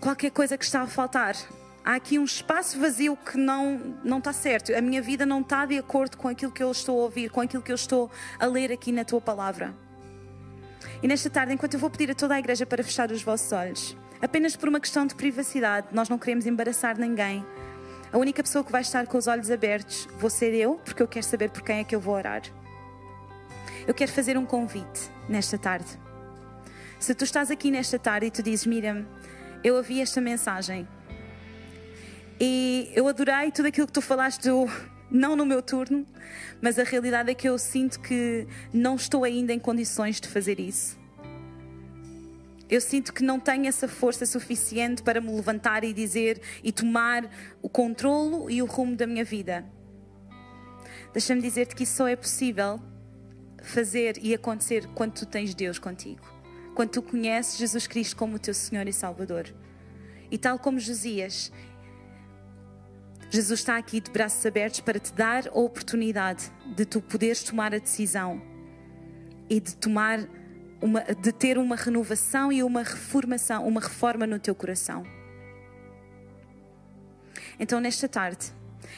qualquer 0.00 0.30
coisa 0.30 0.58
que 0.58 0.64
está 0.64 0.82
a 0.82 0.86
faltar. 0.86 1.36
Há 1.84 1.96
aqui 1.96 2.18
um 2.18 2.24
espaço 2.24 2.80
vazio 2.80 3.14
que 3.14 3.36
não, 3.36 3.94
não 4.02 4.16
está 4.16 4.32
certo. 4.32 4.74
A 4.74 4.80
minha 4.80 5.02
vida 5.02 5.26
não 5.26 5.42
está 5.42 5.66
de 5.66 5.76
acordo 5.76 6.16
com 6.16 6.28
aquilo 6.28 6.50
que 6.50 6.62
eu 6.62 6.70
estou 6.70 6.98
a 6.98 7.02
ouvir, 7.04 7.30
com 7.30 7.42
aquilo 7.42 7.62
que 7.62 7.70
eu 7.70 7.74
estou 7.74 8.10
a 8.40 8.46
ler 8.46 8.72
aqui 8.72 8.90
na 8.90 9.04
tua 9.04 9.20
palavra. 9.20 9.74
E 11.02 11.06
nesta 11.06 11.28
tarde, 11.28 11.52
enquanto 11.52 11.74
eu 11.74 11.80
vou 11.80 11.90
pedir 11.90 12.10
a 12.10 12.14
toda 12.14 12.34
a 12.34 12.38
igreja 12.38 12.64
para 12.64 12.82
fechar 12.82 13.12
os 13.12 13.22
vossos 13.22 13.52
olhos, 13.52 13.94
apenas 14.22 14.56
por 14.56 14.70
uma 14.70 14.80
questão 14.80 15.06
de 15.06 15.14
privacidade. 15.14 15.88
Nós 15.92 16.08
não 16.08 16.18
queremos 16.18 16.46
embaraçar 16.46 16.98
ninguém. 16.98 17.44
A 18.10 18.16
única 18.16 18.42
pessoa 18.42 18.64
que 18.64 18.72
vai 18.72 18.80
estar 18.80 19.06
com 19.06 19.18
os 19.18 19.26
olhos 19.26 19.50
abertos 19.50 20.08
vou 20.18 20.30
ser 20.30 20.54
eu, 20.54 20.76
porque 20.82 21.02
eu 21.02 21.08
quero 21.08 21.26
saber 21.26 21.50
por 21.50 21.60
quem 21.60 21.80
é 21.80 21.84
que 21.84 21.94
eu 21.94 22.00
vou 22.00 22.14
orar. 22.14 22.40
Eu 23.86 23.92
quero 23.92 24.10
fazer 24.10 24.38
um 24.38 24.46
convite 24.46 25.10
nesta 25.28 25.58
tarde. 25.58 25.98
Se 26.98 27.14
tu 27.14 27.24
estás 27.24 27.50
aqui 27.50 27.70
nesta 27.70 27.98
tarde 27.98 28.26
e 28.26 28.30
tu 28.30 28.42
dizes, 28.42 28.64
Miriam, 28.64 29.04
eu 29.62 29.74
ouvi 29.74 30.00
esta 30.00 30.22
mensagem 30.22 30.88
e 32.40 32.90
eu 32.94 33.06
adorei 33.06 33.50
tudo 33.52 33.66
aquilo 33.66 33.86
que 33.86 33.92
tu 33.92 34.02
falaste 34.02 34.42
do 34.42 34.66
não 35.10 35.36
no 35.36 35.46
meu 35.46 35.62
turno, 35.62 36.06
mas 36.60 36.78
a 36.78 36.82
realidade 36.82 37.30
é 37.30 37.34
que 37.34 37.48
eu 37.48 37.58
sinto 37.58 38.00
que 38.00 38.46
não 38.72 38.96
estou 38.96 39.22
ainda 39.22 39.52
em 39.52 39.58
condições 39.58 40.20
de 40.20 40.28
fazer 40.28 40.58
isso. 40.58 40.98
Eu 42.68 42.80
sinto 42.80 43.12
que 43.12 43.22
não 43.22 43.38
tenho 43.38 43.66
essa 43.66 43.86
força 43.86 44.26
suficiente 44.26 45.02
para 45.02 45.20
me 45.20 45.30
levantar 45.30 45.84
e 45.84 45.92
dizer 45.92 46.40
e 46.62 46.72
tomar 46.72 47.30
o 47.62 47.68
controlo 47.68 48.50
e 48.50 48.62
o 48.62 48.66
rumo 48.66 48.96
da 48.96 49.06
minha 49.06 49.24
vida. 49.24 49.64
Deixa-me 51.12 51.40
dizer-te 51.40 51.76
que 51.76 51.84
isso 51.84 51.98
só 51.98 52.08
é 52.08 52.16
possível 52.16 52.80
fazer 53.62 54.18
e 54.20 54.34
acontecer 54.34 54.88
quando 54.94 55.12
tu 55.12 55.26
tens 55.26 55.54
Deus 55.54 55.78
contigo. 55.78 56.22
Quando 56.74 56.90
tu 56.90 57.02
conheces 57.02 57.56
Jesus 57.56 57.86
Cristo 57.86 58.16
como 58.16 58.36
o 58.36 58.38
teu 58.38 58.52
Senhor 58.52 58.88
e 58.88 58.92
Salvador. 58.92 59.54
E 60.30 60.36
tal 60.36 60.58
como 60.58 60.80
Josias, 60.80 61.52
Jesus 63.34 63.58
está 63.58 63.76
aqui 63.76 64.00
de 64.00 64.12
braços 64.12 64.46
abertos 64.46 64.78
para 64.78 64.96
te 65.00 65.12
dar 65.12 65.48
a 65.48 65.58
oportunidade 65.58 66.52
de 66.66 66.84
tu 66.84 67.00
poderes 67.00 67.42
tomar 67.42 67.74
a 67.74 67.78
decisão 67.78 68.40
e 69.50 69.58
de 69.58 69.74
tomar 69.74 70.20
uma, 70.80 71.00
de 71.02 71.32
ter 71.32 71.58
uma 71.58 71.74
renovação 71.74 72.52
e 72.52 72.62
uma 72.62 72.84
reformação, 72.84 73.66
uma 73.66 73.80
reforma 73.80 74.24
no 74.24 74.38
teu 74.38 74.54
coração. 74.54 75.02
Então, 77.58 77.80
nesta 77.80 78.08
tarde, 78.08 78.52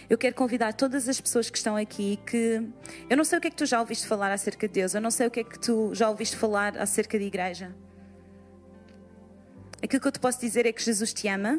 eu 0.06 0.18
quero 0.18 0.34
convidar 0.34 0.74
todas 0.74 1.08
as 1.08 1.18
pessoas 1.18 1.48
que 1.48 1.56
estão 1.56 1.74
aqui 1.74 2.18
que 2.26 2.62
eu 3.08 3.16
não 3.16 3.24
sei 3.24 3.38
o 3.38 3.40
que 3.40 3.48
é 3.48 3.50
que 3.50 3.56
tu 3.56 3.64
já 3.64 3.80
ouviste 3.80 4.06
falar 4.06 4.30
acerca 4.30 4.68
de 4.68 4.74
Deus, 4.74 4.94
eu 4.94 5.00
não 5.00 5.10
sei 5.10 5.28
o 5.28 5.30
que 5.30 5.40
é 5.40 5.44
que 5.44 5.58
tu 5.58 5.94
já 5.94 6.10
ouviste 6.10 6.36
falar 6.36 6.76
acerca 6.76 7.18
de 7.18 7.24
igreja. 7.24 7.74
Aquilo 9.82 10.02
que 10.02 10.08
eu 10.08 10.12
te 10.12 10.20
posso 10.20 10.38
dizer 10.38 10.66
é 10.66 10.72
que 10.72 10.82
Jesus 10.82 11.14
te 11.14 11.26
ama, 11.26 11.58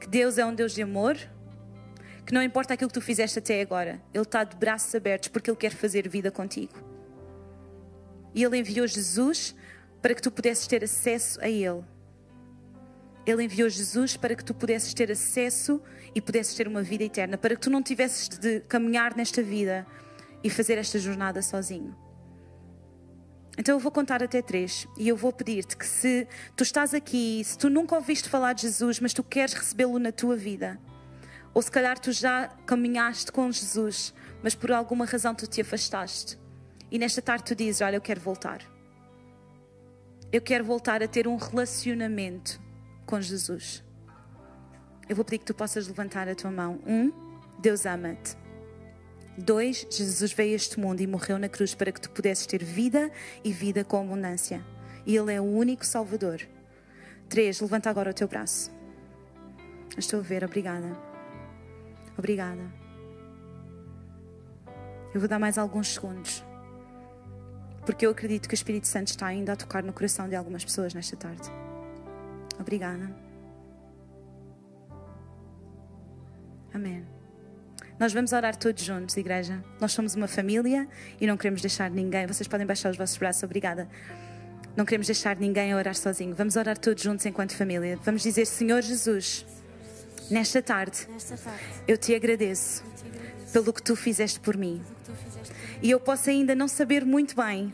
que 0.00 0.08
Deus 0.08 0.38
é 0.38 0.46
um 0.46 0.54
Deus 0.54 0.72
de 0.72 0.80
amor, 0.80 1.18
que 2.24 2.32
não 2.32 2.42
importa 2.42 2.74
aquilo 2.74 2.88
que 2.88 2.94
tu 2.94 3.00
fizeste 3.00 3.38
até 3.38 3.60
agora, 3.60 4.00
Ele 4.12 4.22
está 4.22 4.44
de 4.44 4.56
braços 4.56 4.94
abertos 4.94 5.28
porque 5.28 5.50
Ele 5.50 5.56
quer 5.56 5.70
fazer 5.70 6.08
vida 6.08 6.30
contigo. 6.30 6.72
E 8.34 8.42
Ele 8.42 8.58
enviou 8.58 8.86
Jesus 8.86 9.54
para 10.00 10.14
que 10.14 10.22
tu 10.22 10.30
pudesses 10.30 10.66
ter 10.66 10.82
acesso 10.82 11.40
a 11.40 11.48
Ele. 11.48 11.82
Ele 13.26 13.44
enviou 13.44 13.68
Jesus 13.68 14.16
para 14.16 14.34
que 14.34 14.44
tu 14.44 14.52
pudesses 14.52 14.92
ter 14.92 15.10
acesso 15.10 15.80
e 16.14 16.20
pudesses 16.20 16.54
ter 16.54 16.68
uma 16.68 16.82
vida 16.82 17.04
eterna, 17.04 17.38
para 17.38 17.54
que 17.54 17.60
tu 17.60 17.70
não 17.70 17.82
tivesses 17.82 18.28
de 18.28 18.60
caminhar 18.60 19.16
nesta 19.16 19.42
vida 19.42 19.86
e 20.42 20.50
fazer 20.50 20.76
esta 20.76 20.98
jornada 20.98 21.40
sozinho. 21.40 21.96
Então 23.56 23.76
eu 23.76 23.78
vou 23.78 23.92
contar 23.92 24.22
até 24.22 24.42
três 24.42 24.86
e 24.98 25.08
eu 25.08 25.16
vou 25.16 25.32
pedir-te 25.32 25.76
que 25.76 25.86
se 25.86 26.26
tu 26.56 26.62
estás 26.62 26.92
aqui, 26.92 27.42
se 27.44 27.56
tu 27.56 27.70
nunca 27.70 27.94
ouviste 27.94 28.28
falar 28.28 28.52
de 28.52 28.62
Jesus, 28.62 28.98
mas 29.00 29.14
tu 29.14 29.22
queres 29.22 29.54
recebê-lo 29.54 29.98
na 29.98 30.10
tua 30.10 30.36
vida, 30.36 30.78
ou 31.54 31.62
se 31.62 31.70
calhar 31.70 31.98
tu 31.98 32.12
já 32.12 32.48
caminhaste 32.66 33.30
com 33.30 33.50
Jesus, 33.50 34.12
mas 34.42 34.54
por 34.54 34.72
alguma 34.72 35.06
razão 35.06 35.34
tu 35.34 35.46
te 35.46 35.60
afastaste, 35.60 36.36
e 36.90 36.98
nesta 36.98 37.22
tarde 37.22 37.44
tu 37.44 37.54
dizes: 37.54 37.80
Olha, 37.80 37.96
eu 37.96 38.00
quero 38.00 38.20
voltar. 38.20 38.60
Eu 40.32 40.42
quero 40.42 40.64
voltar 40.64 41.02
a 41.02 41.08
ter 41.08 41.28
um 41.28 41.36
relacionamento 41.36 42.60
com 43.06 43.20
Jesus. 43.20 43.84
Eu 45.08 45.14
vou 45.14 45.24
pedir 45.24 45.38
que 45.38 45.44
tu 45.44 45.54
possas 45.54 45.86
levantar 45.86 46.28
a 46.28 46.34
tua 46.34 46.50
mão. 46.50 46.80
Um, 46.86 47.12
Deus 47.60 47.86
ama-te. 47.86 48.36
Dois, 49.36 49.86
Jesus 49.90 50.32
veio 50.32 50.52
a 50.52 50.56
este 50.56 50.78
mundo 50.78 51.00
e 51.00 51.06
morreu 51.06 51.38
na 51.38 51.48
cruz 51.48 51.74
para 51.74 51.92
que 51.92 52.00
tu 52.00 52.10
pudesses 52.10 52.46
ter 52.46 52.62
vida 52.64 53.10
e 53.42 53.52
vida 53.52 53.84
com 53.84 54.00
abundância. 54.00 54.64
E 55.04 55.16
Ele 55.16 55.32
é 55.32 55.40
o 55.40 55.44
único 55.44 55.84
Salvador. 55.84 56.40
Três, 57.28 57.60
levanta 57.60 57.90
agora 57.90 58.10
o 58.10 58.14
teu 58.14 58.28
braço. 58.28 58.70
Estou 59.96 60.20
a 60.20 60.22
ver, 60.22 60.44
obrigada. 60.44 61.13
Obrigada. 62.16 62.62
Eu 65.12 65.20
vou 65.20 65.28
dar 65.28 65.38
mais 65.38 65.58
alguns 65.58 65.94
segundos. 65.94 66.44
Porque 67.86 68.06
eu 68.06 68.10
acredito 68.10 68.48
que 68.48 68.54
o 68.54 68.56
Espírito 68.56 68.86
Santo 68.86 69.08
está 69.08 69.26
ainda 69.26 69.52
a 69.52 69.56
tocar 69.56 69.82
no 69.82 69.92
coração 69.92 70.28
de 70.28 70.34
algumas 70.34 70.64
pessoas 70.64 70.94
nesta 70.94 71.16
tarde. 71.16 71.50
Obrigada. 72.58 73.14
Amém. 76.72 77.06
Nós 77.98 78.12
vamos 78.12 78.32
orar 78.32 78.56
todos 78.56 78.82
juntos, 78.82 79.16
igreja. 79.16 79.62
Nós 79.80 79.92
somos 79.92 80.16
uma 80.16 80.26
família 80.26 80.88
e 81.20 81.26
não 81.26 81.36
queremos 81.36 81.60
deixar 81.60 81.90
ninguém. 81.90 82.26
Vocês 82.26 82.48
podem 82.48 82.66
baixar 82.66 82.90
os 82.90 82.96
vossos 82.96 83.16
braços, 83.16 83.42
obrigada. 83.44 83.88
Não 84.76 84.84
queremos 84.84 85.06
deixar 85.06 85.36
ninguém 85.36 85.72
a 85.72 85.76
orar 85.76 85.94
sozinho. 85.94 86.34
Vamos 86.34 86.56
orar 86.56 86.76
todos 86.76 87.02
juntos 87.02 87.24
enquanto 87.26 87.54
família. 87.54 87.96
Vamos 88.02 88.22
dizer: 88.22 88.46
Senhor 88.46 88.82
Jesus, 88.82 89.46
nesta 90.30 90.62
tarde, 90.62 91.06
eu 91.86 91.96
te 91.96 92.14
agradeço 92.14 92.82
pelo 93.52 93.72
que 93.72 93.82
tu 93.82 93.94
fizeste 93.94 94.40
por 94.40 94.56
mim. 94.56 94.82
E 95.82 95.90
eu 95.90 96.00
posso 96.00 96.30
ainda 96.30 96.54
não 96.54 96.66
saber 96.66 97.04
muito 97.04 97.36
bem. 97.36 97.72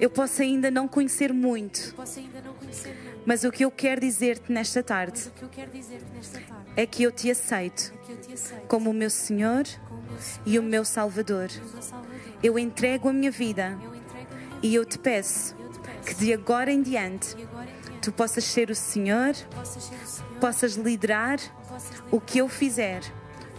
Eu 0.00 0.10
posso 0.10 0.40
ainda 0.42 0.70
não 0.70 0.88
conhecer 0.88 1.32
muito. 1.32 1.94
Mas 3.26 3.44
o 3.44 3.52
que 3.52 3.64
eu 3.64 3.70
quero 3.70 4.00
dizer-te 4.00 4.50
nesta 4.50 4.82
tarde 4.82 5.30
é 6.76 6.86
que 6.86 7.02
eu 7.02 7.12
te 7.12 7.30
aceito 7.30 7.92
é 7.96 8.02
que 8.02 8.12
eu 8.12 8.20
te 8.20 8.32
aceito 8.32 8.64
como 8.66 8.90
o 8.90 8.94
meu 8.94 9.10
Senhor 9.10 9.64
e 10.44 10.58
o 10.58 10.62
meu 10.62 10.84
Salvador. 10.84 11.48
Eu 12.42 12.58
entrego 12.58 13.08
a 13.08 13.12
minha 13.12 13.30
vida 13.30 13.78
e 14.62 14.74
eu 14.74 14.84
te 14.84 14.98
peço 14.98 15.54
que 16.04 16.14
de 16.14 16.32
agora 16.32 16.72
em 16.72 16.82
diante 16.82 17.36
tu 18.04 18.12
possas 18.12 18.44
ser 18.44 18.70
o 18.70 18.74
Senhor, 18.74 19.34
possas 20.38 20.76
o 20.76 20.82
liderar 20.82 21.38
o 22.10 22.20
que 22.20 22.38
eu 22.38 22.48
fizer 22.50 23.00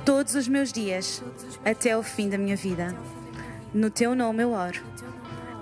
todos 0.05 0.35
os 0.35 0.47
meus 0.47 0.71
dias 0.71 1.23
até 1.65 1.93
ao 1.93 2.03
fim 2.03 2.29
da 2.29 2.37
minha 2.37 2.55
vida. 2.55 2.95
No 3.73 3.89
teu 3.89 4.13
nome 4.13 4.43
eu 4.43 4.51
oro. 4.51 4.79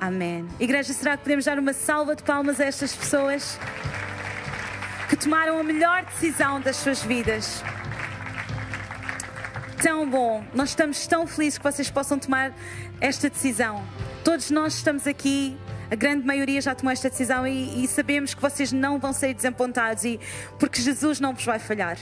Amém. 0.02 0.46
Igreja, 0.60 0.92
será 0.92 1.16
que 1.16 1.24
podemos 1.24 1.46
dar 1.46 1.58
uma 1.58 1.72
salva 1.72 2.14
de 2.14 2.24
palmas 2.24 2.60
a 2.60 2.66
estas 2.66 2.94
pessoas 2.94 3.58
que 5.08 5.16
tomaram 5.16 5.58
a 5.58 5.64
melhor 5.64 6.04
decisão 6.04 6.60
das 6.60 6.76
suas 6.76 7.02
vidas? 7.02 7.64
Tão 9.82 10.10
bom. 10.10 10.44
Nós 10.54 10.70
estamos 10.70 11.08
tão 11.08 11.26
felizes 11.26 11.58
que 11.58 11.64
vocês 11.64 11.90
possam 11.90 12.20
tomar 12.20 12.54
esta 13.00 13.30
decisão. 13.30 13.82
Todos 14.26 14.52
nós 14.52 14.76
estamos 14.76 15.08
aqui. 15.08 15.58
A 15.94 15.96
grande 15.96 16.26
maioria 16.26 16.60
já 16.60 16.74
tomou 16.74 16.92
esta 16.92 17.08
decisão 17.08 17.46
e, 17.46 17.84
e 17.84 17.88
sabemos 17.88 18.34
que 18.34 18.42
vocês 18.42 18.72
não 18.72 18.98
vão 18.98 19.14
sair 19.14 19.36
desapontados 19.36 20.04
e 20.04 20.20
porque 20.58 20.82
Jesus 20.82 21.20
não 21.20 21.36
vos 21.36 21.46
vai 21.46 21.60
falhar. 21.60 22.00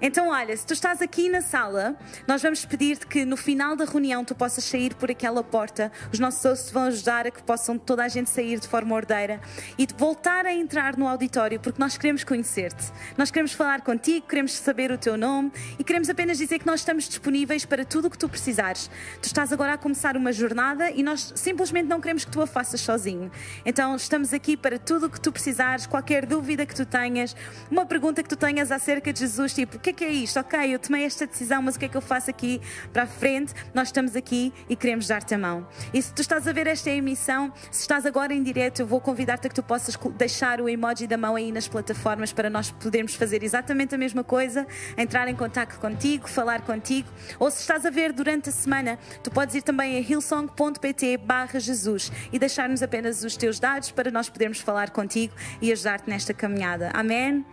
Então, 0.00 0.28
olha, 0.28 0.56
se 0.56 0.66
tu 0.66 0.72
estás 0.72 1.00
aqui 1.00 1.28
na 1.28 1.40
sala, 1.40 1.96
nós 2.26 2.42
vamos 2.42 2.64
pedir-te 2.64 3.06
que 3.06 3.24
no 3.24 3.36
final 3.36 3.76
da 3.76 3.84
reunião 3.84 4.24
tu 4.24 4.34
possas 4.34 4.64
sair 4.64 4.94
por 4.94 5.10
aquela 5.10 5.42
porta. 5.42 5.90
Os 6.12 6.18
nossos 6.18 6.44
hosts 6.44 6.70
vão 6.70 6.84
ajudar 6.84 7.26
a 7.26 7.30
que 7.30 7.42
possam 7.42 7.78
toda 7.78 8.04
a 8.04 8.08
gente 8.08 8.30
sair 8.30 8.58
de 8.58 8.68
forma 8.68 8.94
ordeira 8.94 9.40
e 9.78 9.86
voltar 9.96 10.46
a 10.46 10.52
entrar 10.52 10.96
no 10.96 11.06
auditório, 11.06 11.60
porque 11.60 11.80
nós 11.80 11.96
queremos 11.96 12.24
conhecer-te. 12.24 12.92
Nós 13.16 13.30
queremos 13.30 13.52
falar 13.52 13.82
contigo, 13.82 14.26
queremos 14.26 14.52
saber 14.52 14.90
o 14.90 14.98
teu 14.98 15.16
nome 15.16 15.52
e 15.78 15.84
queremos 15.84 16.08
apenas 16.08 16.38
dizer 16.38 16.58
que 16.58 16.66
nós 16.66 16.80
estamos 16.80 17.08
disponíveis 17.08 17.64
para 17.64 17.84
tudo 17.84 18.08
o 18.08 18.10
que 18.10 18.18
tu 18.18 18.28
precisares. 18.28 18.90
Tu 19.20 19.26
estás 19.26 19.52
agora 19.52 19.74
a 19.74 19.78
começar 19.78 20.16
uma 20.16 20.32
jornada 20.32 20.90
e 20.90 21.02
nós 21.02 21.32
simplesmente 21.36 21.86
não 21.86 22.00
queremos 22.00 22.24
que 22.24 22.30
tu 22.30 22.40
a 22.40 22.46
faças 22.46 22.80
sozinho. 22.80 23.30
Então, 23.64 23.94
estamos 23.96 24.32
aqui 24.32 24.56
para 24.56 24.78
tudo 24.78 25.06
o 25.06 25.10
que 25.10 25.20
tu 25.20 25.32
precisares, 25.32 25.86
qualquer 25.86 26.26
dúvida 26.26 26.66
que 26.66 26.74
tu 26.74 26.84
tenhas, 26.84 27.36
uma 27.70 27.86
pergunta 27.86 28.22
que 28.22 28.28
tu 28.28 28.36
tenhas 28.36 28.70
acerca 28.72 29.12
de 29.12 29.20
Jesus, 29.20 29.54
tipo, 29.54 29.78
que 29.84 29.90
é 29.90 29.92
que 29.92 30.04
é 30.04 30.10
isto? 30.10 30.40
Ok, 30.40 30.74
eu 30.74 30.78
tomei 30.78 31.04
esta 31.04 31.26
decisão, 31.26 31.60
mas 31.60 31.76
o 31.76 31.78
que 31.78 31.84
é 31.84 31.88
que 31.90 31.96
eu 31.96 32.00
faço 32.00 32.30
aqui 32.30 32.58
para 32.90 33.02
a 33.02 33.06
frente? 33.06 33.52
Nós 33.74 33.88
estamos 33.88 34.16
aqui 34.16 34.50
e 34.66 34.74
queremos 34.74 35.06
dar-te 35.06 35.34
a 35.34 35.38
mão. 35.38 35.68
E 35.92 36.00
se 36.00 36.10
tu 36.10 36.22
estás 36.22 36.48
a 36.48 36.52
ver 36.52 36.66
esta 36.66 36.88
emissão, 36.88 37.52
se 37.70 37.82
estás 37.82 38.06
agora 38.06 38.32
em 38.32 38.42
direto, 38.42 38.80
eu 38.80 38.86
vou 38.86 38.98
convidar-te 38.98 39.46
a 39.46 39.50
que 39.50 39.54
tu 39.54 39.62
possas 39.62 39.94
deixar 40.16 40.58
o 40.58 40.70
emoji 40.70 41.06
da 41.06 41.18
mão 41.18 41.36
aí 41.36 41.52
nas 41.52 41.68
plataformas 41.68 42.32
para 42.32 42.48
nós 42.48 42.70
podermos 42.70 43.14
fazer 43.14 43.42
exatamente 43.42 43.94
a 43.94 43.98
mesma 43.98 44.24
coisa, 44.24 44.66
entrar 44.96 45.28
em 45.28 45.36
contato 45.36 45.78
contigo, 45.78 46.30
falar 46.30 46.62
contigo. 46.62 47.08
Ou 47.38 47.50
se 47.50 47.60
estás 47.60 47.84
a 47.84 47.90
ver 47.90 48.10
durante 48.14 48.48
a 48.48 48.52
semana, 48.52 48.98
tu 49.22 49.30
podes 49.30 49.54
ir 49.54 49.62
também 49.62 49.98
a 49.98 50.00
hillsong.pt 50.00 51.18
barra 51.18 51.60
Jesus 51.60 52.10
e 52.32 52.38
deixar-nos 52.38 52.82
apenas 52.82 53.22
os 53.22 53.36
teus 53.36 53.60
dados 53.60 53.90
para 53.90 54.10
nós 54.10 54.30
podermos 54.30 54.60
falar 54.60 54.88
contigo 54.90 55.34
e 55.60 55.70
ajudar-te 55.70 56.08
nesta 56.08 56.32
caminhada. 56.32 56.90
Amém? 56.94 57.44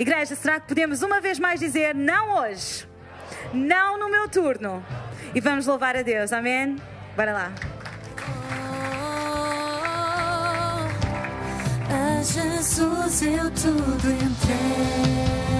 Igreja, 0.00 0.34
será 0.34 0.58
que 0.58 0.66
podemos 0.66 1.02
uma 1.02 1.20
vez 1.20 1.38
mais 1.38 1.60
dizer 1.60 1.94
não 1.94 2.38
hoje? 2.38 2.88
Não 3.52 3.98
no 3.98 4.10
meu 4.10 4.30
turno. 4.30 4.82
E 5.34 5.42
vamos 5.42 5.66
louvar 5.66 5.94
a 5.94 6.00
Deus. 6.00 6.32
Amém? 6.32 6.76
Bora 7.14 7.34
lá. 7.34 7.52
A 11.90 12.22
Jesus 12.22 13.20
eu 13.20 13.50
tudo 13.50 14.10
entrego. 14.10 15.59